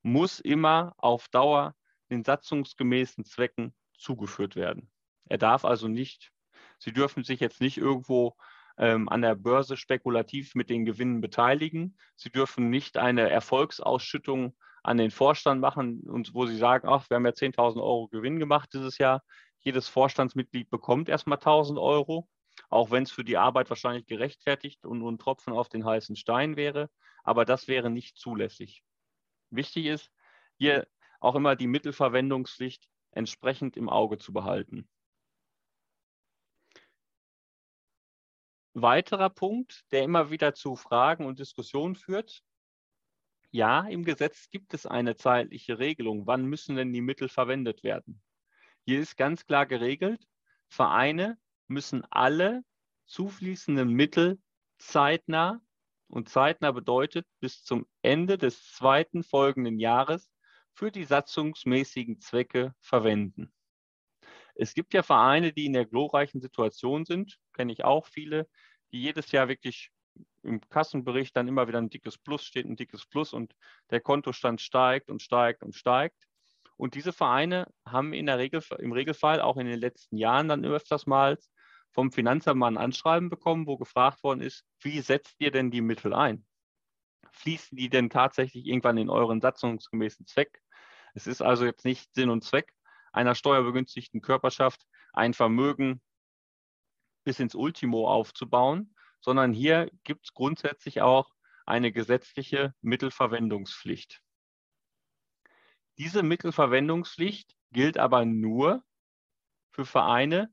[0.01, 1.75] muss immer auf Dauer
[2.09, 4.91] den satzungsgemäßen Zwecken zugeführt werden.
[5.29, 6.33] Er darf also nicht,
[6.79, 8.35] Sie dürfen sich jetzt nicht irgendwo
[8.79, 11.99] ähm, an der Börse spekulativ mit den Gewinnen beteiligen.
[12.17, 17.17] Sie dürfen nicht eine Erfolgsausschüttung an den Vorstand machen und wo Sie sagen, ach, wir
[17.17, 19.23] haben ja 10.000 Euro Gewinn gemacht dieses Jahr.
[19.61, 22.29] Jedes Vorstandsmitglied bekommt erstmal 1.000 Euro,
[22.69, 26.17] auch wenn es für die Arbeit wahrscheinlich gerechtfertigt und nur ein Tropfen auf den heißen
[26.17, 26.91] Stein wäre.
[27.25, 28.85] Aber das wäre nicht zulässig.
[29.49, 30.13] Wichtig ist,
[30.59, 30.87] hier
[31.19, 34.87] auch immer die Mittelverwendungspflicht entsprechend im Auge zu behalten.
[38.75, 42.43] Weiterer Punkt, der immer wieder zu Fragen und Diskussionen führt.
[43.55, 46.27] Ja, im Gesetz gibt es eine zeitliche Regelung.
[46.27, 48.21] Wann müssen denn die Mittel verwendet werden?
[48.85, 50.27] Hier ist ganz klar geregelt,
[50.67, 51.39] Vereine
[51.69, 52.65] müssen alle
[53.07, 54.41] zufließenden Mittel
[54.79, 55.61] zeitnah,
[56.09, 60.29] und zeitnah bedeutet bis zum Ende des zweiten folgenden Jahres
[60.73, 63.55] für die satzungsmäßigen Zwecke verwenden.
[64.57, 68.49] Es gibt ja Vereine, die in der glorreichen Situation sind, kenne ich auch viele,
[68.91, 69.93] die jedes Jahr wirklich
[70.43, 73.55] im Kassenbericht dann immer wieder ein dickes Plus steht, ein dickes Plus und
[73.91, 76.17] der Kontostand steigt und steigt und steigt.
[76.77, 80.65] Und diese Vereine haben in der Regel, im Regelfall auch in den letzten Jahren dann
[80.65, 81.39] öfters mal
[81.93, 86.13] vom Finanzamt ein Anschreiben bekommen, wo gefragt worden ist, wie setzt ihr denn die Mittel
[86.13, 86.45] ein?
[87.31, 90.61] Fließen die denn tatsächlich irgendwann in euren satzungsgemäßen Zweck?
[91.15, 92.73] Es ist also jetzt nicht Sinn und Zweck,
[93.13, 96.03] einer steuerbegünstigten Körperschaft ein Vermögen
[97.23, 98.94] bis ins Ultimo aufzubauen,
[99.25, 101.33] sondern hier gibt es grundsätzlich auch
[101.65, 104.21] eine gesetzliche Mittelverwendungspflicht.
[105.97, 108.85] Diese Mittelverwendungspflicht gilt aber nur
[109.71, 110.53] für Vereine,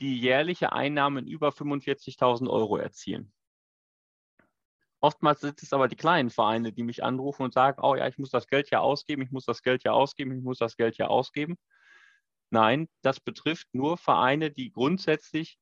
[0.00, 3.32] die jährliche Einnahmen über 45.000 Euro erzielen.
[5.00, 8.18] Oftmals sind es aber die kleinen Vereine, die mich anrufen und sagen, oh ja, ich
[8.18, 10.98] muss das Geld ja ausgeben, ich muss das Geld ja ausgeben, ich muss das Geld
[10.98, 11.56] ja ausgeben.
[12.50, 15.58] Nein, das betrifft nur Vereine, die grundsätzlich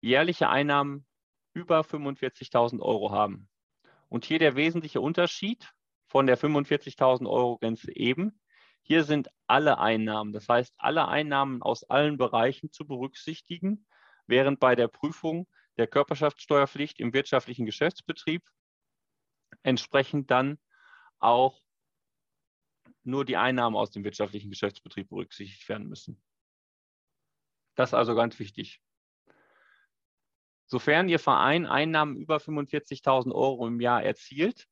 [0.00, 1.06] jährliche Einnahmen
[1.52, 3.48] über 45.000 Euro haben.
[4.08, 5.72] Und hier der wesentliche Unterschied
[6.06, 8.40] von der 45.000 Euro Grenze eben.
[8.82, 13.86] Hier sind alle Einnahmen, das heißt alle Einnahmen aus allen Bereichen zu berücksichtigen,
[14.26, 18.42] während bei der Prüfung der Körperschaftssteuerpflicht im wirtschaftlichen Geschäftsbetrieb
[19.62, 20.58] entsprechend dann
[21.18, 21.60] auch
[23.02, 26.22] nur die Einnahmen aus dem wirtschaftlichen Geschäftsbetrieb berücksichtigt werden müssen.
[27.74, 28.80] Das ist also ganz wichtig.
[30.66, 34.66] Sofern Ihr Verein Einnahmen über 45.000 Euro im Jahr erzielt,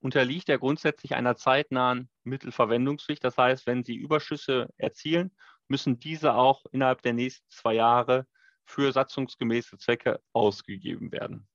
[0.00, 3.24] unterliegt er grundsätzlich einer zeitnahen Mittelverwendungspflicht.
[3.24, 5.34] Das heißt, wenn Sie Überschüsse erzielen,
[5.66, 8.26] müssen diese auch innerhalb der nächsten zwei Jahre
[8.64, 11.48] für satzungsgemäße Zwecke ausgegeben werden.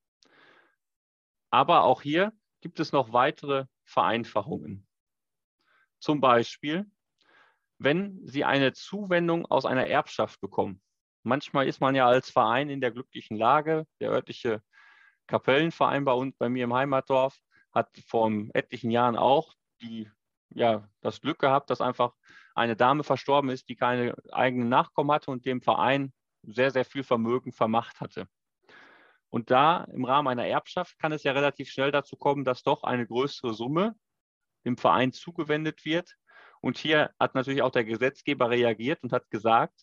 [1.51, 4.87] Aber auch hier gibt es noch weitere Vereinfachungen.
[5.99, 6.89] Zum Beispiel,
[7.77, 10.81] wenn Sie eine Zuwendung aus einer Erbschaft bekommen.
[11.23, 13.85] Manchmal ist man ja als Verein in der glücklichen Lage.
[13.99, 14.61] Der örtliche
[15.27, 17.37] Kapellenverein bei uns, bei mir im Heimatdorf,
[17.71, 20.09] hat vor etlichen Jahren auch die,
[20.49, 22.13] ja, das Glück gehabt, dass einfach
[22.55, 27.03] eine Dame verstorben ist, die keine eigenen Nachkommen hatte und dem Verein sehr, sehr viel
[27.03, 28.27] Vermögen vermacht hatte.
[29.29, 32.83] Und da im Rahmen einer Erbschaft kann es ja relativ schnell dazu kommen, dass doch
[32.83, 33.95] eine größere Summe
[34.65, 36.15] dem Verein zugewendet wird.
[36.61, 39.73] Und hier hat natürlich auch der Gesetzgeber reagiert und hat gesagt,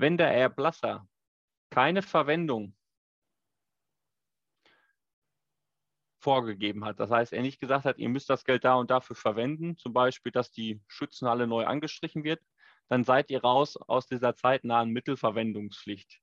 [0.00, 1.06] wenn der Erblasser
[1.70, 2.74] keine Verwendung
[6.18, 7.00] vorgegeben hat.
[7.00, 9.92] Das heißt, er nicht gesagt hat, ihr müsst das Geld da und dafür verwenden, zum
[9.92, 12.42] Beispiel, dass die Schützenhalle neu angestrichen wird,
[12.88, 16.20] dann seid ihr raus aus dieser zeitnahen Mittelverwendungspflicht.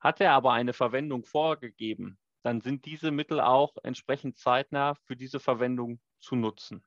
[0.00, 5.40] Hat er aber eine Verwendung vorgegeben, dann sind diese Mittel auch entsprechend zeitnah für diese
[5.40, 6.84] Verwendung zu nutzen.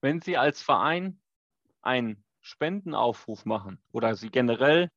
[0.00, 1.20] Wenn Sie als Verein
[1.80, 4.90] einen Spendenaufruf machen oder Sie generell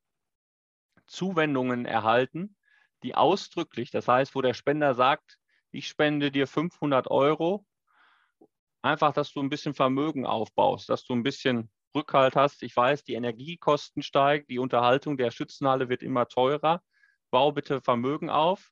[1.05, 2.58] Zuwendungen erhalten,
[3.03, 5.38] die ausdrücklich, das heißt, wo der Spender sagt,
[5.71, 7.65] ich spende dir 500 Euro,
[8.81, 12.62] einfach, dass du ein bisschen Vermögen aufbaust, dass du ein bisschen Rückhalt hast.
[12.62, 16.81] Ich weiß, die Energiekosten steigen, die Unterhaltung der Schützenhalle wird immer teurer.
[17.31, 18.71] Bau bitte Vermögen auf.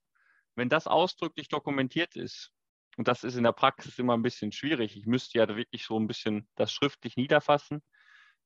[0.56, 2.52] Wenn das ausdrücklich dokumentiert ist,
[2.98, 5.98] und das ist in der Praxis immer ein bisschen schwierig, ich müsste ja wirklich so
[6.00, 7.82] ein bisschen das schriftlich niederfassen,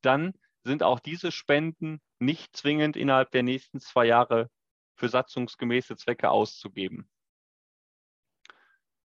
[0.01, 0.33] dann
[0.63, 4.49] sind auch diese Spenden nicht zwingend innerhalb der nächsten zwei Jahre
[4.95, 7.09] für satzungsgemäße Zwecke auszugeben.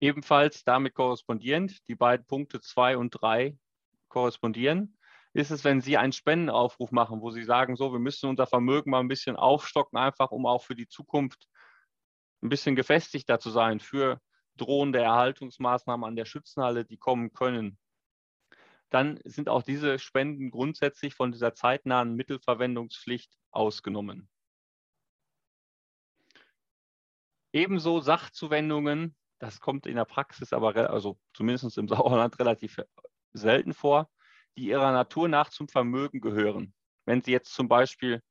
[0.01, 3.59] Ebenfalls damit korrespondierend, die beiden Punkte 2 und 3
[4.09, 4.97] korrespondieren,
[5.33, 8.91] ist es, wenn Sie einen Spendenaufruf machen, wo Sie sagen, so, wir müssen unser Vermögen
[8.91, 11.49] mal ein bisschen aufstocken, einfach um auch für die Zukunft
[12.43, 14.21] ein bisschen gefestigter zu sein für
[14.57, 17.79] drohende Erhaltungsmaßnahmen an der Schützenhalle, die kommen können.
[18.91, 24.29] Dann sind auch diese Spenden grundsätzlich von dieser zeitnahen Mittelverwendungspflicht ausgenommen.
[27.53, 32.79] Ebenso Sachzuwendungen, das kommt in der Praxis aber, also zumindest im Sauerland relativ
[33.33, 34.11] selten vor,
[34.57, 36.75] die ihrer Natur nach zum Vermögen gehören.
[37.05, 38.23] Wenn Sie jetzt zum Beispiel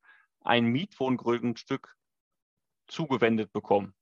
[0.41, 1.95] ein Mietwohngrundstück
[2.87, 3.93] zugewendet bekommen.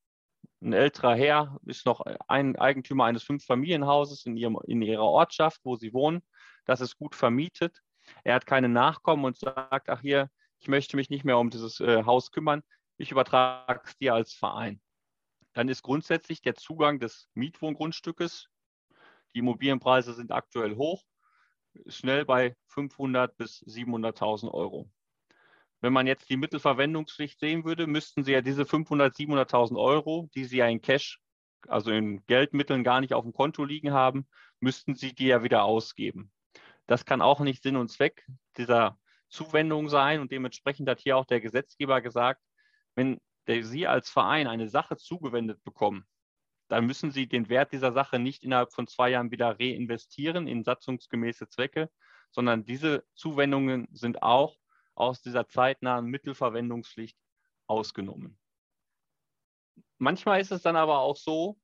[0.62, 5.94] Ein älterer Herr ist noch ein Eigentümer eines Fünffamilienhauses in, in ihrer Ortschaft, wo sie
[5.94, 6.22] wohnen.
[6.66, 7.82] Das ist gut vermietet.
[8.24, 11.80] Er hat keine Nachkommen und sagt, ach hier, ich möchte mich nicht mehr um dieses
[11.80, 12.64] äh, Haus kümmern.
[12.98, 14.82] Ich übertrage es dir als Verein
[15.56, 18.50] dann ist grundsätzlich der Zugang des Mietwohngrundstückes,
[19.34, 21.04] die Immobilienpreise sind aktuell hoch,
[21.88, 24.92] schnell bei 500 bis 700.000 Euro.
[25.80, 30.44] Wenn man jetzt die Mittelverwendungspflicht sehen würde, müssten Sie ja diese 500, 700.000 Euro, die
[30.44, 31.22] Sie ja in Cash,
[31.68, 34.28] also in Geldmitteln gar nicht auf dem Konto liegen haben,
[34.60, 36.34] müssten Sie die ja wieder ausgeben.
[36.88, 38.26] Das kann auch nicht Sinn und Zweck
[38.58, 38.98] dieser
[39.30, 42.42] Zuwendung sein und dementsprechend hat hier auch der Gesetzgeber gesagt,
[42.96, 46.08] wenn Sie als Verein eine Sache zugewendet bekommen,
[46.68, 50.64] dann müssen Sie den Wert dieser Sache nicht innerhalb von zwei Jahren wieder reinvestieren in
[50.64, 51.92] satzungsgemäße Zwecke,
[52.32, 54.58] sondern diese Zuwendungen sind auch
[54.96, 57.18] aus dieser zeitnahen Mittelverwendungspflicht
[57.68, 58.40] ausgenommen.
[59.98, 61.58] Manchmal ist es dann aber auch so,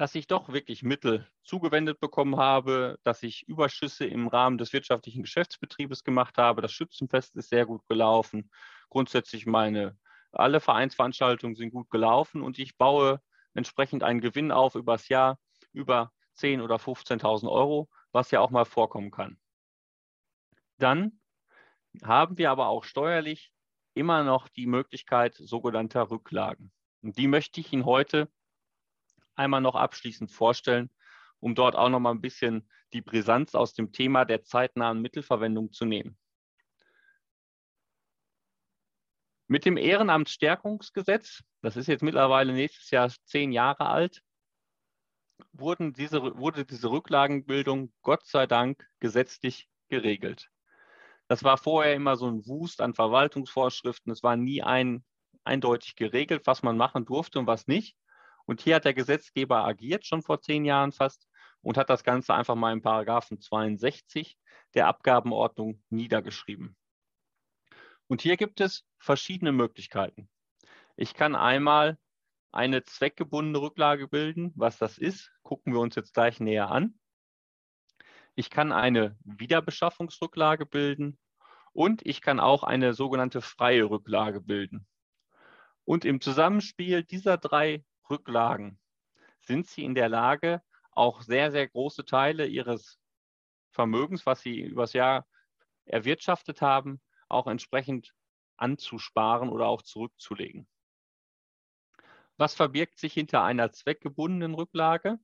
[0.00, 5.20] dass ich doch wirklich Mittel zugewendet bekommen habe, dass ich Überschüsse im Rahmen des wirtschaftlichen
[5.20, 6.62] Geschäftsbetriebes gemacht habe.
[6.62, 8.50] Das Schützenfest ist sehr gut gelaufen.
[8.88, 9.98] Grundsätzlich meine
[10.32, 13.20] alle Vereinsveranstaltungen sind gut gelaufen und ich baue
[13.52, 15.38] entsprechend einen Gewinn auf übers Jahr
[15.74, 19.38] über 10.000 oder 15.000 Euro, was ja auch mal vorkommen kann.
[20.78, 21.20] Dann
[22.02, 23.52] haben wir aber auch steuerlich
[23.92, 26.72] immer noch die Möglichkeit sogenannter Rücklagen.
[27.02, 28.30] Und die möchte ich Ihnen heute
[29.40, 30.90] einmal noch abschließend vorstellen,
[31.40, 35.72] um dort auch noch mal ein bisschen die Brisanz aus dem Thema der zeitnahen Mittelverwendung
[35.72, 36.16] zu nehmen.
[39.48, 44.22] Mit dem Ehrenamtsstärkungsgesetz, das ist jetzt mittlerweile nächstes Jahr zehn Jahre alt,
[45.52, 50.50] wurden diese, wurde diese Rücklagenbildung Gott sei Dank gesetzlich geregelt.
[51.26, 54.12] Das war vorher immer so ein Wust an Verwaltungsvorschriften.
[54.12, 55.04] Es war nie ein,
[55.44, 57.96] eindeutig geregelt, was man machen durfte und was nicht.
[58.50, 61.28] Und hier hat der Gesetzgeber agiert, schon vor zehn Jahren fast,
[61.62, 64.36] und hat das Ganze einfach mal in Paragraphen 62
[64.74, 66.76] der Abgabenordnung niedergeschrieben.
[68.08, 70.28] Und hier gibt es verschiedene Möglichkeiten.
[70.96, 71.96] Ich kann einmal
[72.50, 74.52] eine zweckgebundene Rücklage bilden.
[74.56, 76.98] Was das ist, gucken wir uns jetzt gleich näher an.
[78.34, 81.20] Ich kann eine Wiederbeschaffungsrücklage bilden
[81.72, 84.88] und ich kann auch eine sogenannte freie Rücklage bilden.
[85.84, 88.78] Und im Zusammenspiel dieser drei Rücklagen
[89.40, 92.98] sind Sie in der Lage, auch sehr, sehr große Teile Ihres
[93.70, 95.26] Vermögens, was Sie übers Jahr
[95.84, 98.14] erwirtschaftet haben, auch entsprechend
[98.56, 100.68] anzusparen oder auch zurückzulegen.
[102.36, 105.18] Was verbirgt sich hinter einer zweckgebundenen Rücklage?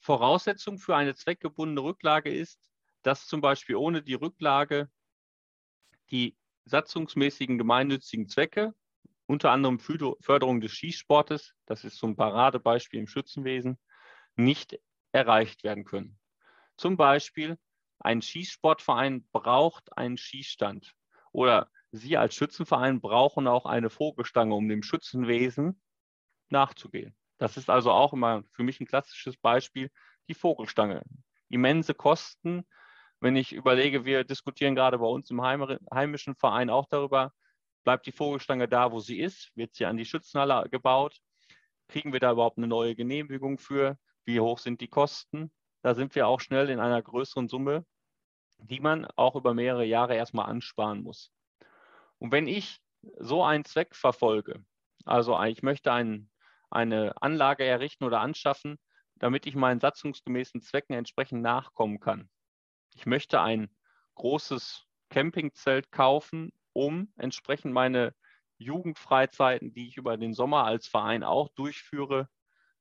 [0.00, 2.70] Voraussetzung für eine zweckgebundene Rücklage ist,
[3.02, 4.90] dass zum Beispiel ohne die Rücklage
[6.10, 8.74] die satzungsmäßigen gemeinnützigen Zwecke,
[9.30, 13.78] unter anderem Förderung des Schießsportes, das ist so ein Paradebeispiel im Schützenwesen,
[14.34, 14.76] nicht
[15.12, 16.18] erreicht werden können.
[16.76, 17.56] Zum Beispiel
[18.00, 20.94] ein Schießsportverein braucht einen Schießstand
[21.30, 25.80] oder Sie als Schützenverein brauchen auch eine Vogelstange, um dem Schützenwesen
[26.48, 27.14] nachzugehen.
[27.38, 29.92] Das ist also auch immer für mich ein klassisches Beispiel,
[30.28, 31.04] die Vogelstange.
[31.48, 32.66] Immense Kosten.
[33.20, 37.32] Wenn ich überlege, wir diskutieren gerade bei uns im heimischen Verein auch darüber,
[37.84, 39.50] bleibt die Vogelstange da, wo sie ist?
[39.56, 41.18] Wird sie an die Schützenhalle gebaut?
[41.88, 43.98] Kriegen wir da überhaupt eine neue Genehmigung für?
[44.24, 45.50] Wie hoch sind die Kosten?
[45.82, 47.84] Da sind wir auch schnell in einer größeren Summe,
[48.58, 51.32] die man auch über mehrere Jahre erstmal ansparen muss.
[52.18, 52.80] Und wenn ich
[53.18, 54.62] so einen Zweck verfolge,
[55.04, 56.30] also ich möchte ein,
[56.70, 58.78] eine Anlage errichten oder anschaffen,
[59.16, 62.28] damit ich meinen satzungsgemäßen Zwecken entsprechend nachkommen kann.
[62.94, 63.74] Ich möchte ein
[64.14, 68.14] großes Campingzelt kaufen, um entsprechend meine
[68.58, 72.28] Jugendfreizeiten, die ich über den Sommer als Verein auch durchführe,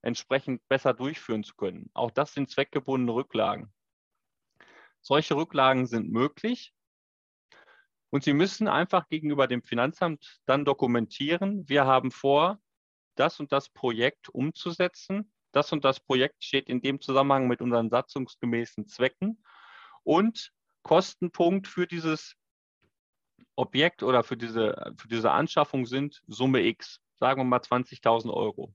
[0.02, 1.90] entsprechend besser durchführen zu können.
[1.94, 3.74] Auch das sind zweckgebundene Rücklagen.
[5.02, 6.74] Solche Rücklagen sind möglich
[8.10, 12.60] und Sie müssen einfach gegenüber dem Finanzamt dann dokumentieren, wir haben vor,
[13.16, 15.32] das und das Projekt umzusetzen.
[15.52, 19.44] Das und das Projekt steht in dem Zusammenhang mit unseren satzungsgemäßen Zwecken
[20.04, 20.52] und
[20.84, 22.36] Kostenpunkt für dieses
[23.60, 28.74] Objekt oder für diese, für diese Anschaffung sind Summe X, sagen wir mal 20.000 Euro.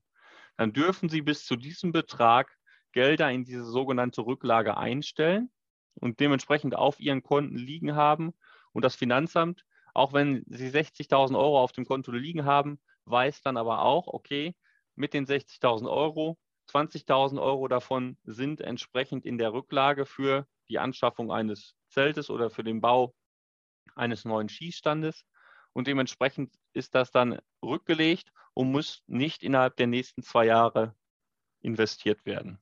[0.56, 2.56] Dann dürfen Sie bis zu diesem Betrag
[2.92, 5.50] Gelder in diese sogenannte Rücklage einstellen
[5.94, 8.34] und dementsprechend auf Ihren Konten liegen haben.
[8.72, 9.64] Und das Finanzamt,
[9.94, 14.54] auch wenn Sie 60.000 Euro auf dem Konto liegen haben, weiß dann aber auch, okay,
[14.94, 16.38] mit den 60.000 Euro,
[16.70, 22.64] 20.000 Euro davon sind entsprechend in der Rücklage für die Anschaffung eines Zeltes oder für
[22.64, 23.14] den Bau
[23.94, 25.24] eines neuen Schießstandes.
[25.72, 30.94] Und dementsprechend ist das dann rückgelegt und muss nicht innerhalb der nächsten zwei Jahre
[31.60, 32.58] investiert werden.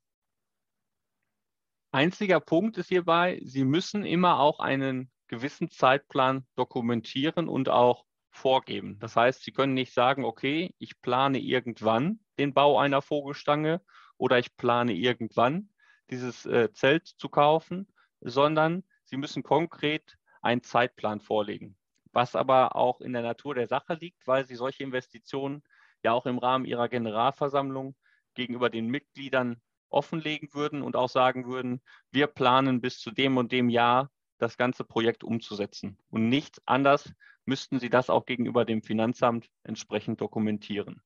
[1.90, 8.98] Einziger Punkt ist hierbei, Sie müssen immer auch einen gewissen Zeitplan dokumentieren und auch vorgeben.
[8.98, 13.82] Das heißt, Sie können nicht sagen, okay, ich plane irgendwann den Bau einer Vogelstange
[14.16, 15.68] oder ich plane irgendwann
[16.10, 21.76] dieses äh, Zelt zu kaufen, sondern Sie müssen konkret einen Zeitplan vorlegen,
[22.12, 25.62] was aber auch in der Natur der Sache liegt, weil sie solche Investitionen
[26.02, 27.94] ja auch im Rahmen ihrer Generalversammlung
[28.34, 33.52] gegenüber den Mitgliedern offenlegen würden und auch sagen würden, wir planen bis zu dem und
[33.52, 35.98] dem Jahr das ganze Projekt umzusetzen.
[36.10, 37.12] Und nicht anders
[37.44, 41.02] müssten sie das auch gegenüber dem Finanzamt entsprechend dokumentieren.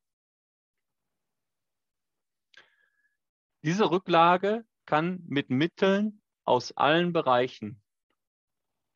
[3.62, 7.82] Diese Rücklage kann mit Mitteln aus allen Bereichen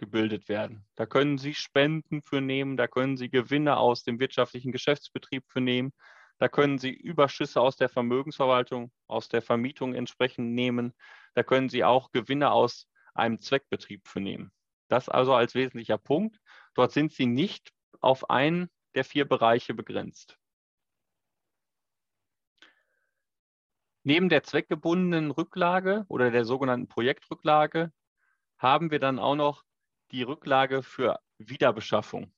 [0.00, 0.84] gebildet werden.
[0.96, 5.60] Da können Sie Spenden für nehmen, da können Sie Gewinne aus dem wirtschaftlichen Geschäftsbetrieb für
[5.60, 5.92] nehmen,
[6.38, 10.94] da können Sie Überschüsse aus der Vermögensverwaltung, aus der Vermietung entsprechend nehmen,
[11.34, 14.50] da können Sie auch Gewinne aus einem Zweckbetrieb für nehmen.
[14.88, 16.40] Das also als wesentlicher Punkt.
[16.74, 17.70] Dort sind Sie nicht
[18.00, 20.38] auf einen der vier Bereiche begrenzt.
[24.02, 27.92] Neben der zweckgebundenen Rücklage oder der sogenannten Projektrücklage
[28.56, 29.62] haben wir dann auch noch
[30.12, 32.32] die Rücklage für Wiederbeschaffung.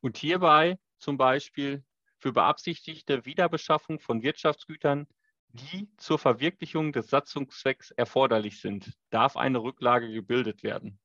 [0.00, 1.84] Und hierbei zum Beispiel
[2.18, 5.06] für beabsichtigte Wiederbeschaffung von Wirtschaftsgütern,
[5.48, 10.98] die zur Verwirklichung des Satzungszwecks erforderlich sind, darf eine Rücklage gebildet werden.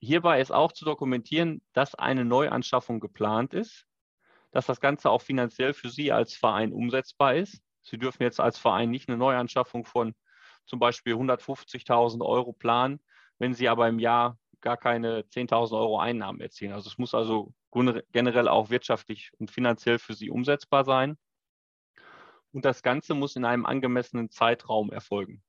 [0.00, 3.86] Hierbei ist auch zu dokumentieren, dass eine Neuanschaffung geplant ist,
[4.52, 7.60] dass das Ganze auch finanziell für Sie als Verein umsetzbar ist.
[7.82, 10.14] Sie dürfen jetzt als Verein nicht eine Neuanschaffung von
[10.68, 13.00] zum Beispiel 150.000 Euro planen,
[13.38, 16.72] wenn Sie aber im Jahr gar keine 10.000 Euro Einnahmen erzielen.
[16.72, 17.54] Also es muss also
[18.12, 21.16] generell auch wirtschaftlich und finanziell für Sie umsetzbar sein.
[22.52, 25.42] Und das Ganze muss in einem angemessenen Zeitraum erfolgen.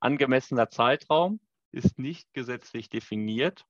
[0.00, 3.64] Angemessener Zeitraum ist nicht gesetzlich definiert.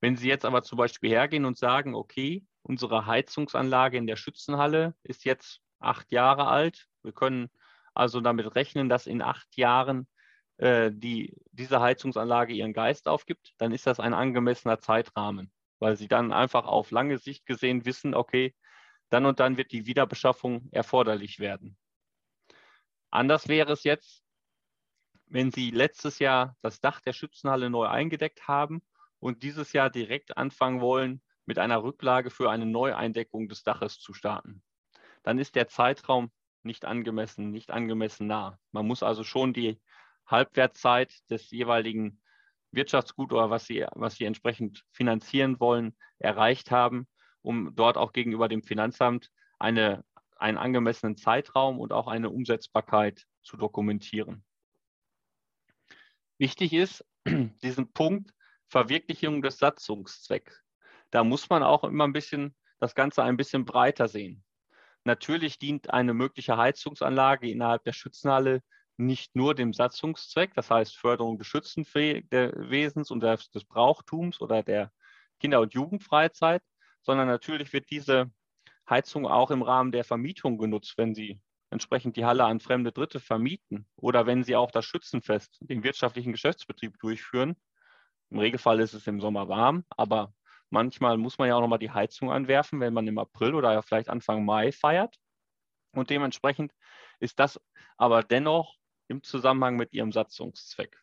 [0.00, 4.94] Wenn Sie jetzt aber zum Beispiel hergehen und sagen, okay, unsere Heizungsanlage in der Schützenhalle
[5.02, 7.50] ist jetzt acht Jahre alt, wir können
[7.94, 10.06] also damit rechnen, dass in acht Jahren
[10.58, 16.08] äh, die, diese Heizungsanlage ihren Geist aufgibt, dann ist das ein angemessener Zeitrahmen, weil sie
[16.08, 18.54] dann einfach auf lange Sicht gesehen wissen, okay,
[19.10, 21.76] dann und dann wird die Wiederbeschaffung erforderlich werden.
[23.10, 24.24] Anders wäre es jetzt,
[25.26, 28.82] wenn Sie letztes Jahr das Dach der Schützenhalle neu eingedeckt haben
[29.20, 34.14] und dieses Jahr direkt anfangen wollen, mit einer Rücklage für eine Neueindeckung des Daches zu
[34.14, 34.62] starten.
[35.22, 36.30] Dann ist der Zeitraum
[36.64, 38.58] nicht angemessen, nicht angemessen nah.
[38.72, 39.80] Man muss also schon die
[40.26, 42.20] Halbwertszeit des jeweiligen
[42.72, 47.06] Wirtschaftsgut oder was Sie, was Sie entsprechend finanzieren wollen, erreicht haben,
[47.42, 50.04] um dort auch gegenüber dem Finanzamt eine,
[50.36, 54.44] einen angemessenen Zeitraum und auch eine Umsetzbarkeit zu dokumentieren.
[56.38, 57.04] Wichtig ist
[57.62, 58.34] diesen Punkt
[58.68, 60.62] Verwirklichung des Satzungszwecks.
[61.10, 64.42] Da muss man auch immer ein bisschen das Ganze ein bisschen breiter sehen.
[65.04, 68.62] Natürlich dient eine mögliche Heizungsanlage innerhalb der Schützenhalle
[68.96, 74.92] nicht nur dem Satzungszweck, das heißt Förderung des Schützenwesens und des Brauchtums oder der
[75.40, 76.62] Kinder- und Jugendfreizeit,
[77.02, 78.30] sondern natürlich wird diese
[78.88, 81.40] Heizung auch im Rahmen der Vermietung genutzt, wenn Sie
[81.70, 86.32] entsprechend die Halle an fremde Dritte vermieten oder wenn Sie auch das Schützenfest, den wirtschaftlichen
[86.32, 87.56] Geschäftsbetrieb durchführen.
[88.30, 90.32] Im Regelfall ist es im Sommer warm, aber
[90.74, 94.10] manchmal muss man ja auch nochmal die Heizung anwerfen, wenn man im April oder vielleicht
[94.10, 95.16] Anfang Mai feiert.
[95.92, 96.74] Und dementsprechend
[97.20, 97.60] ist das
[97.96, 98.76] aber dennoch
[99.08, 101.00] im Zusammenhang mit Ihrem Satzungszweck.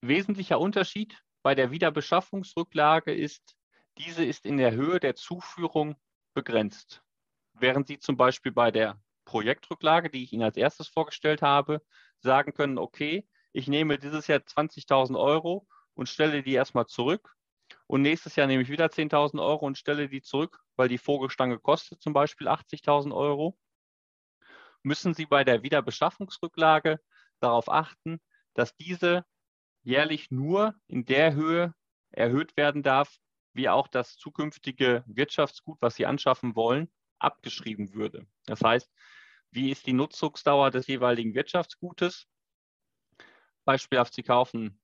[0.00, 3.54] Wesentlicher Unterschied bei der Wiederbeschaffungsrücklage ist,
[3.98, 5.96] diese ist in der Höhe der Zuführung
[6.32, 7.02] begrenzt.
[7.52, 8.98] Während Sie zum Beispiel bei der
[9.30, 11.82] Projektrücklage, die ich Ihnen als erstes vorgestellt habe,
[12.18, 17.36] sagen können, okay, ich nehme dieses Jahr 20.000 Euro und stelle die erstmal zurück.
[17.86, 21.60] Und nächstes Jahr nehme ich wieder 10.000 Euro und stelle die zurück, weil die Vogelstange
[21.60, 23.56] kostet zum Beispiel 80.000 Euro.
[24.82, 26.98] Müssen Sie bei der Wiederbeschaffungsrücklage
[27.38, 28.20] darauf achten,
[28.54, 29.24] dass diese
[29.82, 31.72] jährlich nur in der Höhe
[32.10, 33.16] erhöht werden darf,
[33.52, 38.26] wie auch das zukünftige Wirtschaftsgut, was Sie anschaffen wollen, abgeschrieben würde.
[38.46, 38.90] Das heißt,
[39.50, 42.26] wie ist die Nutzungsdauer des jeweiligen Wirtschaftsgutes?
[43.64, 44.80] Beispielhaft, Sie kaufen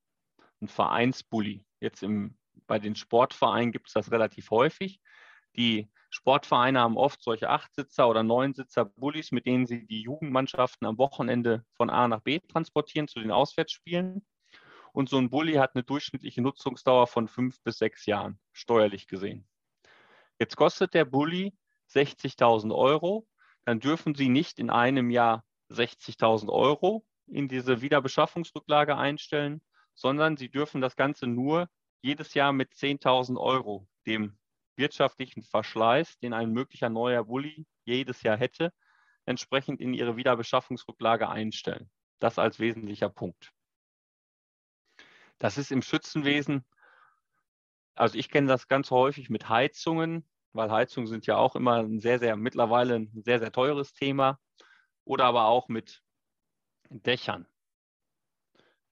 [0.61, 1.64] einen Vereinsbully.
[1.81, 5.01] Jetzt im, bei den Sportvereinen gibt es das relativ häufig.
[5.57, 10.99] Die Sportvereine haben oft solche Achtsitzer oder Neunsitzer Bullies, mit denen sie die Jugendmannschaften am
[10.99, 14.25] Wochenende von A nach B transportieren zu den Auswärtsspielen.
[14.93, 19.47] Und so ein Bulli hat eine durchschnittliche Nutzungsdauer von fünf bis sechs Jahren, steuerlich gesehen.
[20.39, 21.55] Jetzt kostet der Bulli
[21.93, 23.27] 60.000 Euro.
[23.67, 29.61] Dann dürfen Sie nicht in einem Jahr 60.000 Euro in diese Wiederbeschaffungsrücklage einstellen,
[29.95, 31.69] sondern Sie dürfen das Ganze nur
[32.01, 34.39] jedes Jahr mit 10.000 Euro, dem
[34.77, 38.73] wirtschaftlichen Verschleiß, den ein möglicher neuer Bulli jedes Jahr hätte,
[39.25, 41.91] entsprechend in Ihre Wiederbeschaffungsrücklage einstellen.
[42.21, 43.53] Das als wesentlicher Punkt.
[45.39, 46.64] Das ist im Schützenwesen,
[47.97, 50.25] also ich kenne das ganz häufig mit Heizungen,
[50.57, 54.38] weil Heizungen sind ja auch immer ein sehr, sehr, mittlerweile ein sehr, sehr teures Thema.
[55.04, 56.02] Oder aber auch mit
[56.88, 57.46] Dächern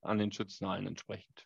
[0.01, 1.45] an den Schützenhallen entsprechend.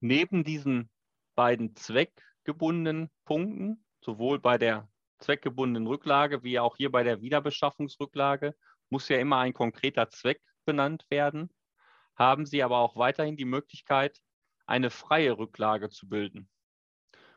[0.00, 0.90] Neben diesen
[1.34, 8.54] beiden zweckgebundenen Punkten, sowohl bei der zweckgebundenen Rücklage wie auch hier bei der Wiederbeschaffungsrücklage,
[8.90, 11.50] muss ja immer ein konkreter Zweck benannt werden
[12.20, 14.20] haben Sie aber auch weiterhin die Möglichkeit,
[14.66, 16.50] eine freie Rücklage zu bilden.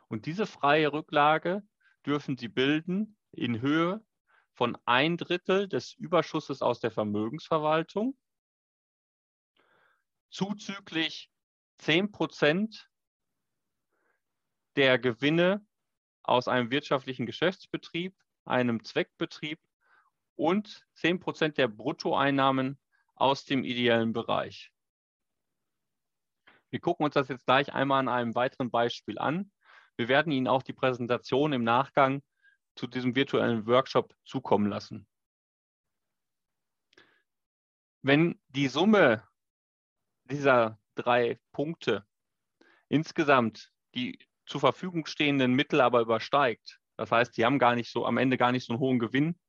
[0.07, 1.63] Und diese freie Rücklage
[2.05, 4.05] dürfen Sie bilden in Höhe
[4.53, 8.17] von ein Drittel des Überschusses aus der Vermögensverwaltung,
[10.29, 11.31] zuzüglich
[11.79, 12.89] 10 Prozent
[14.75, 15.65] der Gewinne
[16.23, 19.59] aus einem wirtschaftlichen Geschäftsbetrieb, einem Zweckbetrieb
[20.35, 22.79] und 10 Prozent der Bruttoeinnahmen
[23.15, 24.71] aus dem ideellen Bereich.
[26.69, 29.51] Wir gucken uns das jetzt gleich einmal an einem weiteren Beispiel an.
[29.97, 32.21] Wir werden Ihnen auch die Präsentation im Nachgang
[32.75, 35.07] zu diesem virtuellen Workshop zukommen lassen.
[38.01, 39.23] Wenn die Summe
[40.25, 42.05] dieser drei Punkte
[42.89, 48.05] insgesamt die zur Verfügung stehenden Mittel aber übersteigt, das heißt, die haben gar nicht so
[48.05, 49.39] am Ende gar nicht so einen hohen Gewinn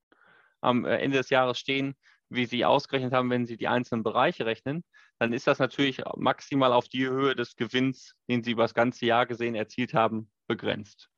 [0.61, 1.97] am äh, Ende des Jahres stehen,
[2.29, 4.85] wie Sie ausgerechnet haben, wenn Sie die einzelnen Bereiche rechnen,
[5.19, 9.07] dann ist das natürlich maximal auf die Höhe des Gewinns, den Sie über das ganze
[9.07, 11.11] Jahr gesehen erzielt haben, begrenzt.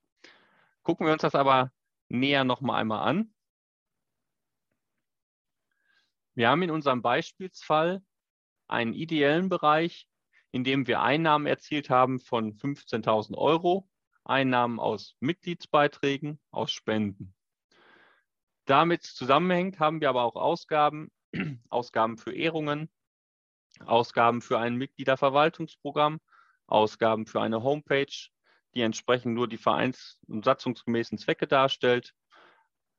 [0.82, 1.72] Gucken wir uns das aber
[2.08, 3.34] näher noch mal einmal an.
[6.34, 8.04] Wir haben in unserem Beispielsfall
[8.68, 10.08] einen ideellen Bereich,
[10.50, 13.88] in dem wir Einnahmen erzielt haben von 15.000 Euro,
[14.24, 17.34] Einnahmen aus Mitgliedsbeiträgen, aus Spenden.
[18.66, 21.10] Damit zusammenhängt haben wir aber auch Ausgaben,
[21.68, 22.90] Ausgaben für Ehrungen,
[23.84, 26.20] Ausgaben für ein Mitgliederverwaltungsprogramm,
[26.66, 28.30] Ausgaben für eine Homepage,
[28.76, 32.14] die entsprechend nur die vereins- und satzungsgemäßen Zwecke darstellt,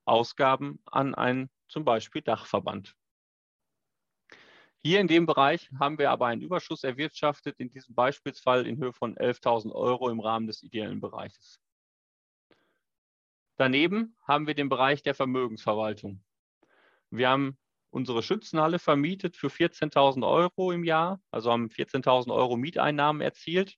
[0.05, 2.95] Ausgaben an einen zum Beispiel Dachverband.
[4.79, 8.93] Hier in dem Bereich haben wir aber einen Überschuss erwirtschaftet, in diesem Beispielsfall in Höhe
[8.93, 11.59] von 11.000 Euro im Rahmen des ideellen Bereiches.
[13.57, 16.23] Daneben haben wir den Bereich der Vermögensverwaltung.
[17.11, 17.57] Wir haben
[17.91, 23.77] unsere Schützenhalle vermietet für 14.000 Euro im Jahr, also haben 14.000 Euro Mieteinnahmen erzielt.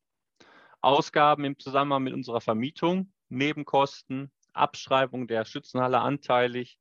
[0.81, 6.79] Ausgaben im Zusammenhang mit unserer Vermietung, Nebenkosten, Abschreibung der Schützenhalle anteilig,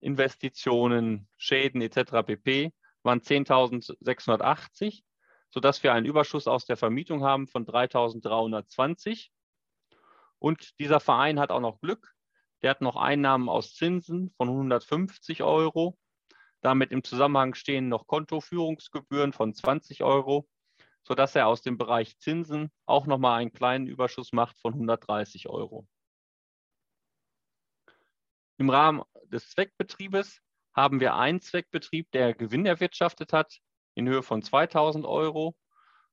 [0.00, 2.24] Investitionen, Schäden etc.
[2.26, 2.72] pp.
[3.02, 5.02] waren 10.680,
[5.50, 9.28] sodass wir einen Überschuss aus der Vermietung haben von 3.320.
[10.38, 12.14] Und dieser Verein hat auch noch Glück.
[12.62, 15.98] Der hat noch Einnahmen aus Zinsen von 150 Euro.
[16.62, 20.48] Damit im Zusammenhang stehen noch Kontoführungsgebühren von 20 Euro,
[21.04, 25.86] sodass er aus dem Bereich Zinsen auch nochmal einen kleinen Überschuss macht von 130 Euro.
[28.58, 30.40] Im Rahmen des Zweckbetriebes
[30.74, 33.58] haben wir einen Zweckbetrieb, der Gewinn erwirtschaftet hat
[33.94, 35.56] in Höhe von 2000 Euro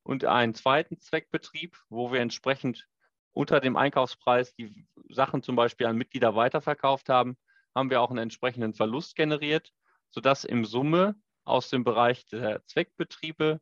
[0.02, 2.86] und einen zweiten Zweckbetrieb, wo wir entsprechend
[3.32, 7.38] unter dem Einkaufspreis die Sachen zum Beispiel an Mitglieder weiterverkauft haben,
[7.74, 9.72] haben wir auch einen entsprechenden Verlust generiert,
[10.10, 11.14] sodass im Summe
[11.44, 13.60] aus dem Bereich der Zweckbetriebe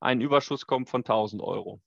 [0.00, 1.80] ein Überschuss kommt von 1000 Euro.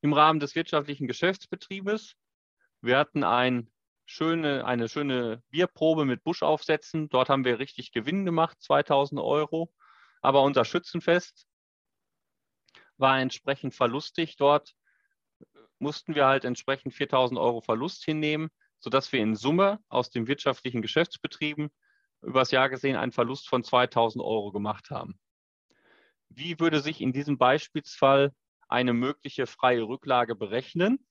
[0.00, 2.16] Im Rahmen des wirtschaftlichen Geschäftsbetriebes,
[2.80, 3.70] wir hatten ein
[4.06, 7.08] schöne, eine schöne Bierprobe mit Buschaufsätzen.
[7.08, 9.72] Dort haben wir richtig Gewinn gemacht, 2000 Euro.
[10.22, 11.46] Aber unser Schützenfest
[12.96, 14.36] war entsprechend verlustig.
[14.36, 14.74] Dort
[15.78, 20.82] mussten wir halt entsprechend 4000 Euro Verlust hinnehmen, sodass wir in Summe aus den wirtschaftlichen
[20.82, 21.70] Geschäftsbetrieben
[22.22, 25.18] übers Jahr gesehen einen Verlust von 2000 Euro gemacht haben.
[26.28, 28.34] Wie würde sich in diesem Beispielsfall
[28.68, 31.06] eine mögliche freie Rücklage berechnen?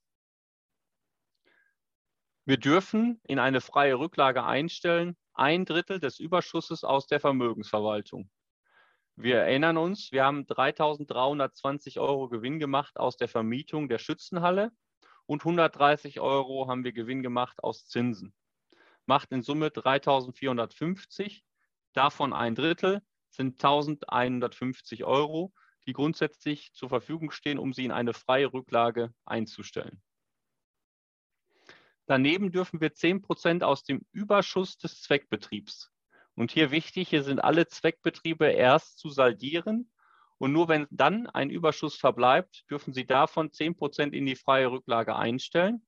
[2.46, 8.30] Wir dürfen in eine freie Rücklage einstellen, ein Drittel des Überschusses aus der Vermögensverwaltung.
[9.16, 14.72] Wir erinnern uns, wir haben 3.320 Euro Gewinn gemacht aus der Vermietung der Schützenhalle
[15.26, 18.36] und 130 Euro haben wir Gewinn gemacht aus Zinsen.
[19.06, 21.42] Macht in Summe 3.450.
[21.94, 23.02] Davon ein Drittel
[23.36, 25.54] sind 1.150 Euro,
[25.86, 30.02] die grundsätzlich zur Verfügung stehen, um sie in eine freie Rücklage einzustellen.
[32.08, 35.92] Daneben dürfen wir 10 Prozent aus dem Überschuss des Zweckbetriebs.
[36.36, 39.92] Und hier wichtig, hier sind alle Zweckbetriebe erst zu saldieren.
[40.38, 44.70] Und nur wenn dann ein Überschuss verbleibt, dürfen Sie davon 10 Prozent in die freie
[44.70, 45.86] Rücklage einstellen.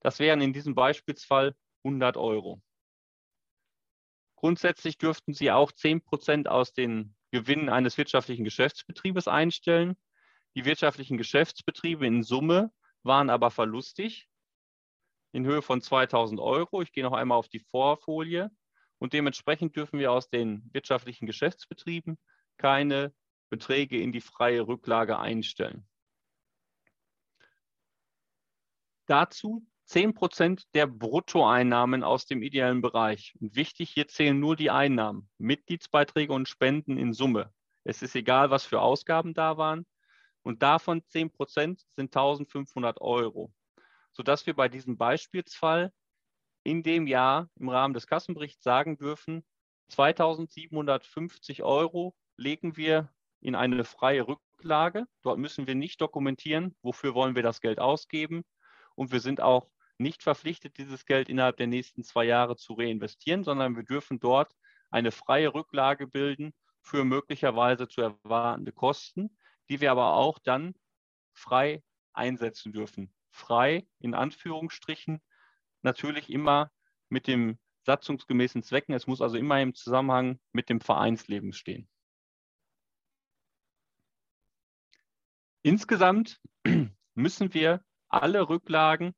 [0.00, 2.60] Das wären in diesem Beispielsfall 100 Euro.
[4.44, 9.96] Grundsätzlich dürften Sie auch 10 Prozent aus den Gewinnen eines wirtschaftlichen Geschäftsbetriebes einstellen.
[10.54, 12.70] Die wirtschaftlichen Geschäftsbetriebe in Summe
[13.02, 14.28] waren aber verlustig
[15.32, 16.82] in Höhe von 2000 Euro.
[16.82, 18.50] Ich gehe noch einmal auf die Vorfolie.
[18.98, 22.18] Und dementsprechend dürfen wir aus den wirtschaftlichen Geschäftsbetrieben
[22.58, 23.14] keine
[23.48, 25.88] Beträge in die freie Rücklage einstellen.
[29.06, 33.34] Dazu 10 Prozent der Bruttoeinnahmen aus dem ideellen Bereich.
[33.40, 37.52] Und wichtig, hier zählen nur die Einnahmen, Mitgliedsbeiträge und Spenden in Summe.
[37.84, 39.86] Es ist egal, was für Ausgaben da waren.
[40.42, 43.52] Und davon 10 Prozent sind 1500 Euro
[44.14, 45.92] sodass wir bei diesem Beispielsfall
[46.62, 49.44] in dem Jahr im Rahmen des Kassenberichts sagen dürfen,
[49.90, 55.04] 2750 Euro legen wir in eine freie Rücklage.
[55.22, 58.44] Dort müssen wir nicht dokumentieren, wofür wollen wir das Geld ausgeben.
[58.94, 63.44] Und wir sind auch nicht verpflichtet, dieses Geld innerhalb der nächsten zwei Jahre zu reinvestieren,
[63.44, 64.54] sondern wir dürfen dort
[64.90, 69.36] eine freie Rücklage bilden für möglicherweise zu erwartende Kosten,
[69.68, 70.74] die wir aber auch dann
[71.32, 71.82] frei
[72.12, 75.20] einsetzen dürfen frei, in Anführungsstrichen,
[75.82, 76.70] natürlich immer
[77.08, 78.94] mit dem satzungsgemäßen Zwecken.
[78.94, 81.88] Es muss also immer im Zusammenhang mit dem Vereinsleben stehen.
[85.62, 86.40] Insgesamt
[87.14, 87.84] müssen wir
[88.22, 89.14] alle Rücklagen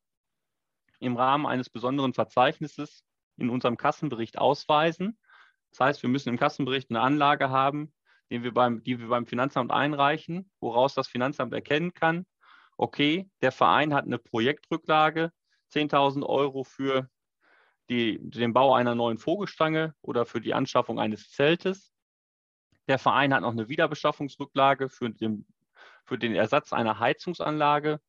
[0.99, 3.05] im Rahmen eines besonderen Verzeichnisses
[3.37, 5.19] in unserem Kassenbericht ausweisen.
[5.71, 7.93] Das heißt, wir müssen im Kassenbericht eine Anlage haben,
[8.31, 12.27] die wir beim, die wir beim Finanzamt einreichen, woraus das Finanzamt erkennen kann,
[12.77, 15.33] okay, der Verein hat eine Projektrücklage,
[15.73, 17.09] 10.000 Euro für
[17.89, 21.93] die, den Bau einer neuen Vogelstange oder für die Anschaffung eines Zeltes.
[22.89, 25.47] Der Verein hat noch eine Wiederbeschaffungsrücklage für den,
[26.05, 28.01] für den Ersatz einer Heizungsanlage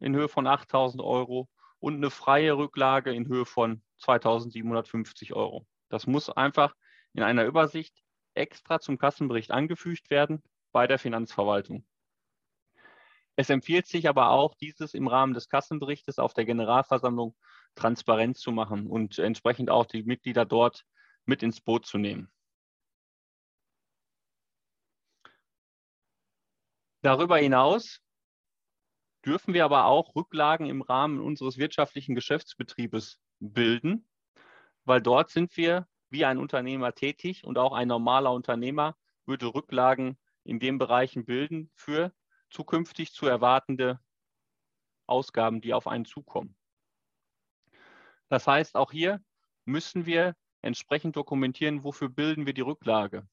[0.00, 1.48] in Höhe von 8.000 Euro
[1.78, 5.66] und eine freie Rücklage in Höhe von 2.750 Euro.
[5.88, 6.74] Das muss einfach
[7.12, 7.94] in einer Übersicht
[8.34, 10.42] extra zum Kassenbericht angefügt werden
[10.72, 11.84] bei der Finanzverwaltung.
[13.36, 17.34] Es empfiehlt sich aber auch, dieses im Rahmen des Kassenberichtes auf der Generalversammlung
[17.74, 20.84] transparent zu machen und entsprechend auch die Mitglieder dort
[21.24, 22.30] mit ins Boot zu nehmen.
[27.02, 28.02] Darüber hinaus
[29.24, 34.06] dürfen wir aber auch Rücklagen im Rahmen unseres wirtschaftlichen Geschäftsbetriebes bilden,
[34.84, 38.96] weil dort sind wir wie ein Unternehmer tätig und auch ein normaler Unternehmer
[39.26, 42.12] würde Rücklagen in den Bereichen bilden für
[42.50, 44.00] zukünftig zu erwartende
[45.06, 46.56] Ausgaben, die auf einen zukommen.
[48.28, 49.22] Das heißt, auch hier
[49.64, 53.28] müssen wir entsprechend dokumentieren, wofür bilden wir die Rücklage.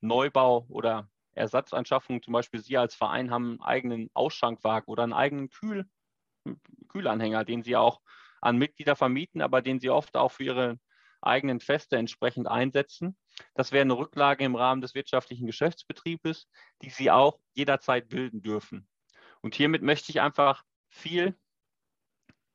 [0.00, 5.50] Neubau oder Ersatzanschaffungen, zum Beispiel Sie als Verein haben einen eigenen Ausschankwagen oder einen eigenen
[5.50, 5.88] Kühl,
[6.88, 8.00] Kühlanhänger, den Sie auch
[8.40, 10.78] an Mitglieder vermieten, aber den Sie oft auch für Ihre
[11.22, 13.16] eigenen Feste entsprechend einsetzen.
[13.54, 16.48] Das wäre eine Rücklage im Rahmen des wirtschaftlichen Geschäftsbetriebes,
[16.82, 18.86] die Sie auch jederzeit bilden dürfen.
[19.40, 21.36] Und hiermit möchte ich einfach viel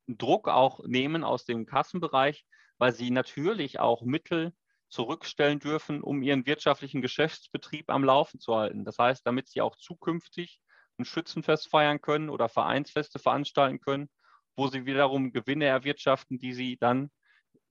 [0.08, 2.46] Druck auch nehmen aus dem Kassenbereich,
[2.78, 4.54] weil Sie natürlich auch Mittel
[4.90, 8.86] zurückstellen dürfen, um ihren wirtschaftlichen Geschäftsbetrieb am Laufen zu halten.
[8.86, 10.62] Das heißt, damit sie auch zukünftig
[10.98, 14.10] ein Schützenfest feiern können oder Vereinsfeste veranstalten können,
[14.56, 17.10] wo sie wiederum Gewinne erwirtschaften, die sie dann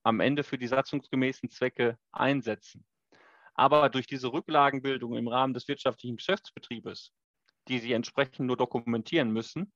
[0.03, 2.85] am Ende für die satzungsgemäßen Zwecke einsetzen.
[3.53, 7.11] Aber durch diese Rücklagenbildung im Rahmen des wirtschaftlichen Geschäftsbetriebes,
[7.67, 9.73] die sie entsprechend nur dokumentieren müssen,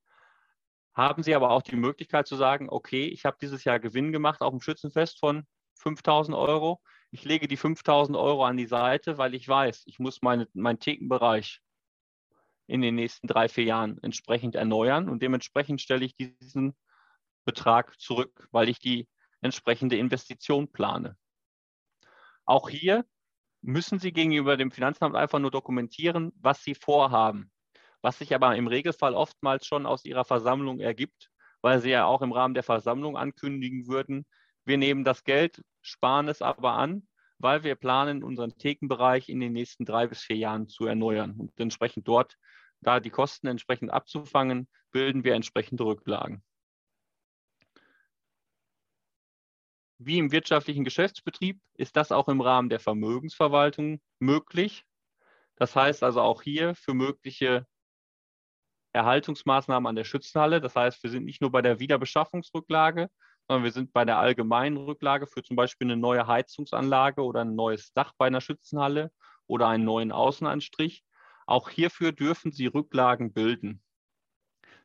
[0.95, 4.41] haben sie aber auch die Möglichkeit zu sagen, okay, ich habe dieses Jahr Gewinn gemacht
[4.41, 6.81] auf dem Schützenfest von 5000 Euro
[7.13, 10.79] ich lege die 5000 Euro an die Seite, weil ich weiß, ich muss meine, meinen
[10.79, 11.61] Thekenbereich
[12.65, 16.75] in den nächsten drei, vier Jahren entsprechend erneuern und dementsprechend stelle ich diesen
[17.45, 19.07] Betrag zurück, weil ich die
[19.41, 21.15] entsprechende Investition plane.
[22.45, 23.05] Auch hier
[23.61, 27.51] müssen Sie gegenüber dem Finanzamt einfach nur dokumentieren, was Sie vorhaben,
[28.01, 31.29] was sich aber im Regelfall oftmals schon aus Ihrer Versammlung ergibt,
[31.61, 34.25] weil Sie ja auch im Rahmen der Versammlung ankündigen würden,
[34.65, 37.07] wir nehmen das Geld, sparen es aber an,
[37.37, 41.35] weil wir planen, unseren Thekenbereich in den nächsten drei bis vier Jahren zu erneuern.
[41.37, 42.37] Und entsprechend dort,
[42.81, 46.43] da die Kosten entsprechend abzufangen, bilden wir entsprechende Rücklagen.
[49.99, 54.85] Wie im wirtschaftlichen Geschäftsbetrieb ist das auch im Rahmen der Vermögensverwaltung möglich.
[55.55, 57.67] Das heißt also auch hier für mögliche
[58.93, 60.61] Erhaltungsmaßnahmen an der Schützenhalle.
[60.61, 63.09] Das heißt, wir sind nicht nur bei der Wiederbeschaffungsrücklage,
[63.49, 67.93] wir sind bei der allgemeinen Rücklage für zum Beispiel eine neue Heizungsanlage oder ein neues
[67.93, 69.11] Dach bei einer Schützenhalle
[69.47, 71.03] oder einen neuen Außenanstrich.
[71.45, 73.83] Auch hierfür dürfen Sie Rücklagen bilden.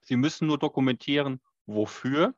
[0.01, 2.35] Sie müssen nur dokumentieren, wofür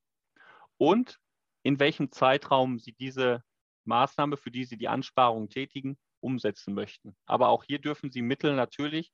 [0.77, 1.19] und
[1.63, 3.43] in welchem Zeitraum Sie diese
[3.85, 7.17] Maßnahme, für die Sie die Ansparung tätigen, umsetzen möchten.
[7.27, 9.13] Aber auch hier dürfen Sie Mittel natürlich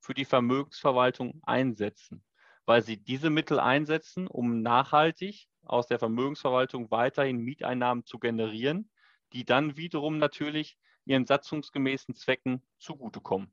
[0.00, 2.24] für die Vermögensverwaltung einsetzen,
[2.66, 8.90] weil Sie diese Mittel einsetzen, um nachhaltig aus der Vermögensverwaltung weiterhin Mieteinnahmen zu generieren,
[9.32, 13.52] die dann wiederum natürlich ihren satzungsgemäßen Zwecken zugutekommen.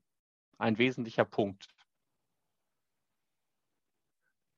[0.58, 1.68] Ein wesentlicher Punkt.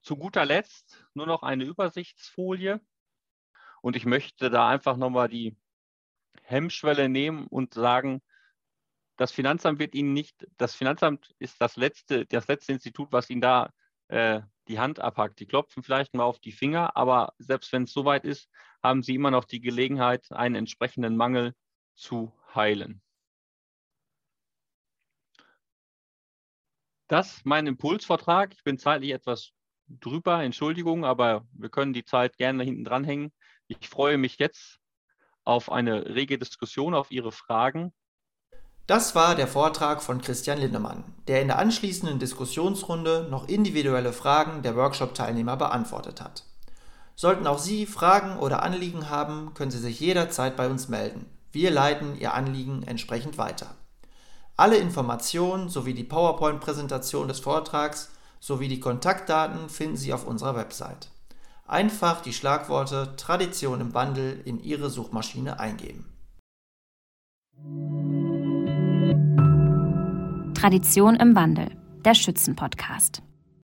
[0.02, 2.80] Zu guter Letzt nur noch eine Übersichtsfolie.
[3.82, 5.56] Und ich möchte da einfach nochmal die
[6.42, 8.20] Hemmschwelle nehmen und sagen,
[9.16, 13.40] das Finanzamt wird Ihnen nicht, das Finanzamt ist das letzte, das letzte Institut, was Ihnen
[13.40, 13.72] da
[14.08, 15.40] äh, die Hand abhackt.
[15.40, 18.48] Die klopfen vielleicht mal auf die Finger, aber selbst wenn es soweit ist,
[18.82, 21.54] haben sie immer noch die Gelegenheit, einen entsprechenden Mangel
[21.94, 23.02] zu heilen.
[27.08, 28.54] Das mein Impulsvortrag.
[28.54, 29.52] Ich bin zeitlich etwas
[29.86, 33.32] drüber, Entschuldigung, aber wir können die Zeit gerne hinten dranhängen.
[33.66, 34.78] Ich freue mich jetzt
[35.44, 37.92] auf eine rege Diskussion, auf Ihre Fragen
[38.86, 44.62] das war der Vortrag von Christian Lindemann, der in der anschließenden Diskussionsrunde noch individuelle Fragen
[44.62, 46.44] der Workshop-Teilnehmer beantwortet hat.
[47.14, 51.26] Sollten auch Sie Fragen oder Anliegen haben, können Sie sich jederzeit bei uns melden.
[51.52, 53.74] Wir leiten Ihr Anliegen entsprechend weiter.
[54.56, 58.10] Alle Informationen sowie die PowerPoint-Präsentation des Vortrags
[58.40, 61.10] sowie die Kontaktdaten finden Sie auf unserer Website.
[61.66, 66.08] Einfach die Schlagworte Tradition im Wandel in Ihre Suchmaschine eingeben.
[70.62, 73.20] Tradition im Wandel, der Schützenpodcast.